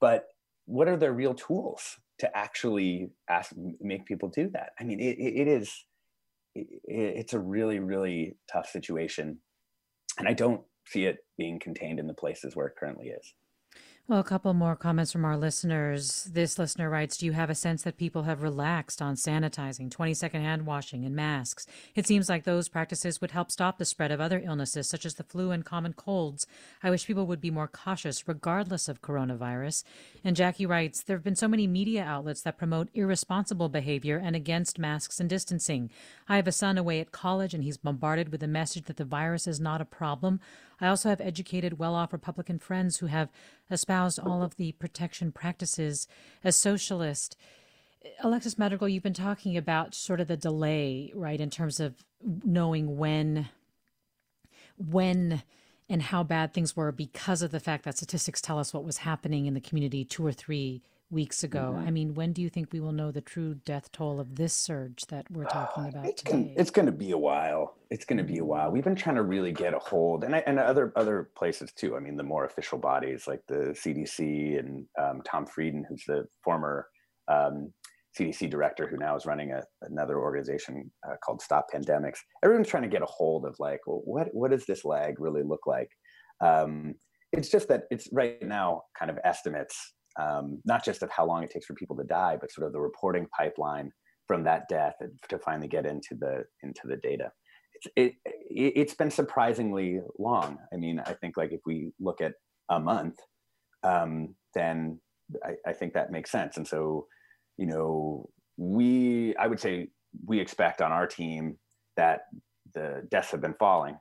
but 0.01 0.27
what 0.67 0.89
are 0.89 0.97
their 0.97 1.13
real 1.13 1.35
tools? 1.35 1.97
to 2.19 2.37
actually 2.37 3.11
ask 3.29 3.53
make 3.81 4.07
people 4.07 4.29
do 4.29 4.49
that 4.49 4.71
i 4.79 4.85
mean 4.85 5.01
it, 5.01 5.19
it 5.19 5.49
is 5.49 5.85
it, 6.55 6.67
it's 6.87 7.33
a 7.33 7.39
really 7.39 7.79
really 7.79 8.37
tough 8.51 8.69
situation 8.69 9.39
and 10.19 10.29
i 10.29 10.33
don't 10.33 10.63
see 10.87 11.07
it 11.07 11.19
being 11.39 11.59
contained 11.59 11.99
in 11.99 12.07
the 12.07 12.15
places 12.15 12.55
where 12.55 12.67
it 12.67 12.77
currently 12.79 13.09
is 13.09 13.35
well, 14.07 14.21
a 14.21 14.25
couple 14.25 14.53
more 14.53 14.77
comments 14.77 15.13
from 15.13 15.25
our 15.25 15.35
listeners. 15.35 16.25
This 16.25 16.59
listener 16.59 16.91
writes 16.91 17.17
Do 17.17 17.25
you 17.25 17.33
have 17.33 17.49
a 17.49 17.55
sense 17.55 17.85
that 17.85 17.97
people 17.97 18.25
have 18.25 18.43
relaxed 18.43 19.01
on 19.01 19.15
sanitizing, 19.15 19.91
20 19.91 20.13
second 20.13 20.43
hand 20.43 20.67
washing, 20.67 21.07
and 21.07 21.17
masks? 21.17 21.67
It 21.95 22.07
seems 22.07 22.29
like 22.29 22.45
those 22.45 22.69
practices 22.69 23.23
would 23.23 23.31
help 23.31 23.51
stop 23.51 23.79
the 23.79 23.87
spread 23.87 24.13
of 24.13 24.21
other 24.21 24.43
illnesses, 24.45 24.91
such 24.91 25.07
as 25.07 25.15
the 25.15 25.25
flu 25.25 25.53
and 25.53 25.65
common 25.65 25.95
colds. 25.95 26.47
I 26.83 26.91
wish 26.91 27.07
people 27.07 27.27
would 27.27 27.41
be 27.41 27.51
more 27.51 27.67
cautious, 27.67 28.29
regardless 28.29 28.91
of 28.91 29.01
coronavirus. 29.01 29.85
And 30.23 30.37
Jackie 30.37 30.67
writes 30.67 31.03
There 31.03 31.17
have 31.17 31.25
been 31.25 31.35
so 31.35 31.49
many 31.49 31.67
media 31.67 32.05
outlets 32.05 32.43
that 32.43 32.59
promote 32.59 32.91
irresponsible 32.93 33.71
behavior 33.71 34.21
and 34.23 34.37
against 34.37 34.79
masks 34.79 35.19
and 35.19 35.31
distancing. 35.31 35.89
I 36.29 36.37
have 36.37 36.47
a 36.47 36.53
son 36.53 36.77
away 36.77 37.01
at 37.01 37.13
college, 37.13 37.55
and 37.55 37.65
he's 37.65 37.79
bombarded 37.79 38.29
with 38.29 38.43
the 38.43 38.49
message 38.49 38.85
that 38.85 38.99
the 38.99 39.05
virus 39.07 39.47
is 39.47 39.61
not 39.61 39.81
a 39.81 39.87
problem. 39.87 40.41
I 40.81 40.89
also 40.89 41.09
have 41.09 41.21
educated, 41.21 41.79
well 41.79 41.95
off 41.95 42.13
Republican 42.13 42.59
friends 42.59 42.99
who 42.99 43.07
have 43.07 43.31
espoused 43.71 44.19
all 44.19 44.43
of 44.43 44.57
the 44.57 44.73
protection 44.73 45.33
practices 45.33 46.07
as 46.43 46.57
socialist. 46.57 47.37
Alexis 48.21 48.59
Madrigal, 48.59 48.89
you've 48.89 49.03
been 49.03 49.15
talking 49.15 49.57
about 49.57 49.95
sort 49.95 50.21
of 50.21 50.29
the 50.29 50.37
delay, 50.37 51.11
right, 51.15 51.41
in 51.41 51.51
terms 51.51 51.81
of 51.81 52.05
knowing 52.23 52.97
when, 52.97 53.49
when 54.77 55.43
and 55.89 56.03
how 56.03 56.23
bad 56.23 56.53
things 56.53 56.77
were 56.77 56.93
because 56.93 57.43
of 57.43 57.51
the 57.51 57.61
fact 57.61 57.85
that 57.85 57.97
statistics 57.97 58.41
tell 58.41 58.59
us 58.59 58.73
what 58.73 58.85
was 58.85 58.99
happening 58.99 59.47
in 59.47 59.55
the 59.55 59.61
community 59.61 60.05
two 60.05 60.27
or 60.27 60.33
three 60.33 60.83
weeks 61.11 61.45
ago. 61.45 61.75
Mm-hmm. 61.77 61.87
I 61.87 61.91
mean, 61.91 62.15
when 62.15 62.33
do 62.33 62.43
you 62.43 62.49
think 62.49 62.73
we 62.73 62.81
will 62.81 62.93
know 62.93 63.11
the 63.11 63.21
true 63.21 63.55
death 63.55 63.93
toll 63.93 64.21
of 64.21 64.37
this 64.37 64.53
surge 64.53 65.05
that 65.09 65.31
we're 65.31 65.45
talking 65.45 65.87
about 65.87 66.07
it's 66.07 66.23
today? 66.23 66.33
Gonna, 66.33 66.53
it's 66.57 66.71
going 66.71 66.87
to 66.87 66.93
be 66.93 67.13
a 67.13 67.19
while. 67.19 67.77
It's 67.91 68.05
going 68.05 68.19
to 68.19 68.25
be 68.25 68.39
a 68.39 68.45
while. 68.45 68.71
We've 68.71 68.85
been 68.85 68.97
trying 68.97 69.17
to 69.17 69.23
really 69.23 69.53
get 69.53 69.75
a 69.75 69.79
hold, 69.79 70.25
and 70.25 70.35
I, 70.35 70.43
and 70.47 70.59
other 70.59 70.93
other 70.97 71.31
places 71.37 71.73
too. 71.73 71.97
I 71.97 72.01
mean, 72.01 72.17
the 72.17 72.23
more 72.23 72.45
official 72.45 72.79
bodies 72.79 73.27
like 73.27 73.43
the 73.47 73.77
CDC 73.79 74.59
and 74.59 74.87
um, 75.01 75.23
Tom 75.25 75.47
Frieden, 75.47 75.85
who's 75.89 76.05
the 76.07 76.27
former 76.43 76.89
um, 77.29 77.73
CDC 78.19 78.51
director, 78.51 78.87
who 78.87 78.97
now 78.97 79.17
is 79.17 79.27
running 79.27 79.53
a, 79.53 79.63
another 79.83 80.19
organization 80.19 80.91
uh, 81.09 81.15
called 81.25 81.43
Stop 81.43 81.67
Pandemics. 81.73 82.19
Everyone's 82.43 82.69
trying 82.69 82.85
to 82.85 82.89
get 82.89 83.03
a 83.03 83.07
hold 83.07 83.45
of 83.45 83.57
like, 83.59 83.81
well, 83.87 84.03
what 84.05 84.29
what 84.33 84.51
does 84.51 84.67
this 84.67 84.85
lag 84.85 85.21
really 85.21 85.43
look 85.43 85.67
like? 85.67 85.91
Um, 86.41 86.95
it's 87.33 87.49
just 87.49 87.69
that 87.69 87.85
it's 87.91 88.09
right 88.13 88.41
now 88.43 88.83
kind 88.99 89.11
of 89.11 89.19
estimates 89.25 89.95
um, 90.21 90.61
not 90.65 90.85
just 90.85 91.03
of 91.03 91.11
how 91.11 91.27
long 91.27 91.43
it 91.43 91.51
takes 91.51 91.67
for 91.67 91.75
people 91.75 91.97
to 91.97 92.05
die, 92.05 92.37
but 92.41 92.53
sort 92.53 92.67
of 92.67 92.73
the 92.73 92.81
reporting 92.81 93.27
pipeline 93.37 93.91
from 94.27 94.45
that 94.45 94.69
death 94.69 94.95
to 95.29 95.39
finally 95.39 95.69
get 95.69 95.87
into 95.87 96.15
the 96.19 96.45
into 96.63 96.83
the 96.87 96.97
data. 96.97 97.31
It's 97.75 97.87
it, 97.97 98.77
it 98.77 98.89
has 98.89 98.97
been 98.97 99.11
surprisingly 99.11 100.01
long. 100.19 100.59
I 100.73 100.77
mean, 100.77 101.01
I 101.01 101.15
think 101.15 101.37
like 101.37 101.53
if 101.53 101.61
we 101.67 101.93
look 102.01 102.21
at 102.21 102.33
a 102.69 102.81
month, 102.81 103.19
um, 103.83 104.35
then 104.55 105.01
I, 105.45 105.55
I 105.67 105.73
think 105.73 105.95
that 105.95 106.13
makes 106.13 106.31
sense. 106.31 106.57
And 106.57 106.67
so, 106.67 107.07
you 107.57 107.67
know, 107.67 108.29
we 108.57 109.37
I 109.37 109.47
would 109.47 109.61
say 109.61 109.89
we 110.25 110.39
expect 110.41 110.81
on 110.81 110.93
our 110.93 111.07
team 111.07 111.59
that 111.97 112.23
the 112.73 113.07
deaths 113.11 113.31
have 113.33 113.41
been 113.41 113.55
falling 113.59 113.99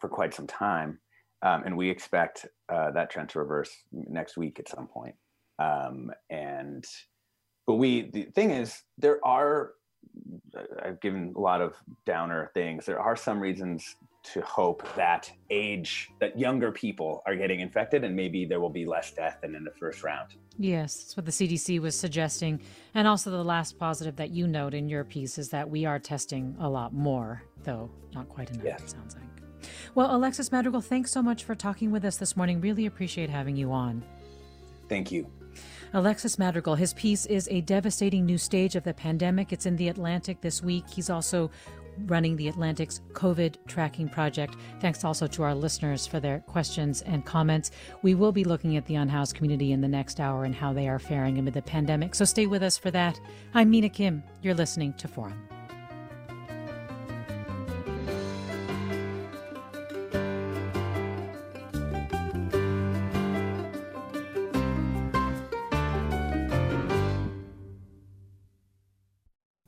for 0.00 0.08
quite 0.08 0.34
some 0.34 0.46
time. 0.46 1.00
Um, 1.42 1.62
and 1.64 1.76
we 1.76 1.88
expect 1.88 2.46
uh, 2.68 2.90
that 2.92 3.10
trend 3.10 3.28
to 3.30 3.38
reverse 3.38 3.70
next 3.92 4.36
week 4.36 4.58
at 4.58 4.68
some 4.68 4.88
point. 4.88 5.14
Um, 5.58 6.10
and 6.30 6.84
but 7.66 7.74
we 7.74 8.10
the 8.10 8.24
thing 8.24 8.50
is 8.50 8.82
there 8.96 9.24
are 9.24 9.72
I've 10.82 11.00
given 11.00 11.34
a 11.36 11.40
lot 11.40 11.60
of 11.60 11.74
downer 12.06 12.50
things. 12.54 12.86
There 12.86 13.00
are 13.00 13.16
some 13.16 13.40
reasons 13.40 13.96
to 14.34 14.40
hope 14.42 14.82
that 14.96 15.30
age 15.50 16.10
that 16.20 16.38
younger 16.38 16.72
people 16.72 17.22
are 17.24 17.36
getting 17.36 17.60
infected 17.60 18.04
and 18.04 18.14
maybe 18.14 18.44
there 18.44 18.60
will 18.60 18.70
be 18.70 18.84
less 18.84 19.12
death 19.12 19.38
than 19.40 19.54
in 19.54 19.64
the 19.64 19.70
first 19.70 20.02
round. 20.02 20.34
Yes, 20.58 20.96
that's 20.96 21.16
what 21.16 21.24
the 21.24 21.32
CDC 21.32 21.80
was 21.80 21.94
suggesting. 21.94 22.60
And 22.94 23.06
also 23.06 23.30
the 23.30 23.44
last 23.44 23.78
positive 23.78 24.16
that 24.16 24.30
you 24.30 24.46
note 24.46 24.74
in 24.74 24.88
your 24.88 25.04
piece 25.04 25.38
is 25.38 25.48
that 25.50 25.68
we 25.68 25.86
are 25.86 25.98
testing 25.98 26.56
a 26.60 26.68
lot 26.68 26.92
more, 26.92 27.42
though 27.62 27.90
not 28.12 28.28
quite 28.28 28.50
enough, 28.50 28.64
yes. 28.64 28.82
it 28.82 28.90
sounds 28.90 29.14
like. 29.14 29.47
Well, 29.94 30.14
Alexis 30.14 30.52
Madrigal, 30.52 30.80
thanks 30.80 31.10
so 31.10 31.22
much 31.22 31.44
for 31.44 31.54
talking 31.54 31.90
with 31.90 32.04
us 32.04 32.16
this 32.16 32.36
morning. 32.36 32.60
Really 32.60 32.86
appreciate 32.86 33.30
having 33.30 33.56
you 33.56 33.72
on. 33.72 34.02
Thank 34.88 35.12
you. 35.12 35.26
Alexis 35.92 36.38
Madrigal, 36.38 36.74
his 36.74 36.92
piece 36.94 37.26
is 37.26 37.48
A 37.50 37.60
Devastating 37.62 38.26
New 38.26 38.38
Stage 38.38 38.76
of 38.76 38.84
the 38.84 38.94
Pandemic. 38.94 39.52
It's 39.52 39.66
in 39.66 39.76
The 39.76 39.88
Atlantic 39.88 40.40
this 40.40 40.62
week. 40.62 40.84
He's 40.88 41.10
also 41.10 41.50
running 42.06 42.36
the 42.36 42.48
Atlantic's 42.48 43.00
COVID 43.12 43.56
tracking 43.66 44.08
project. 44.08 44.56
Thanks 44.80 45.04
also 45.04 45.26
to 45.26 45.42
our 45.42 45.54
listeners 45.54 46.06
for 46.06 46.20
their 46.20 46.40
questions 46.40 47.02
and 47.02 47.24
comments. 47.24 47.70
We 48.02 48.14
will 48.14 48.32
be 48.32 48.44
looking 48.44 48.76
at 48.76 48.86
the 48.86 48.94
unhoused 48.94 49.34
community 49.34 49.72
in 49.72 49.80
the 49.80 49.88
next 49.88 50.20
hour 50.20 50.44
and 50.44 50.54
how 50.54 50.72
they 50.72 50.88
are 50.88 50.98
faring 50.98 51.38
amid 51.38 51.54
the 51.54 51.62
pandemic. 51.62 52.14
So 52.14 52.24
stay 52.24 52.46
with 52.46 52.62
us 52.62 52.78
for 52.78 52.90
that. 52.92 53.18
I'm 53.54 53.70
Mina 53.70 53.88
Kim. 53.88 54.22
You're 54.42 54.54
listening 54.54 54.92
to 54.94 55.08
Forum. 55.08 55.48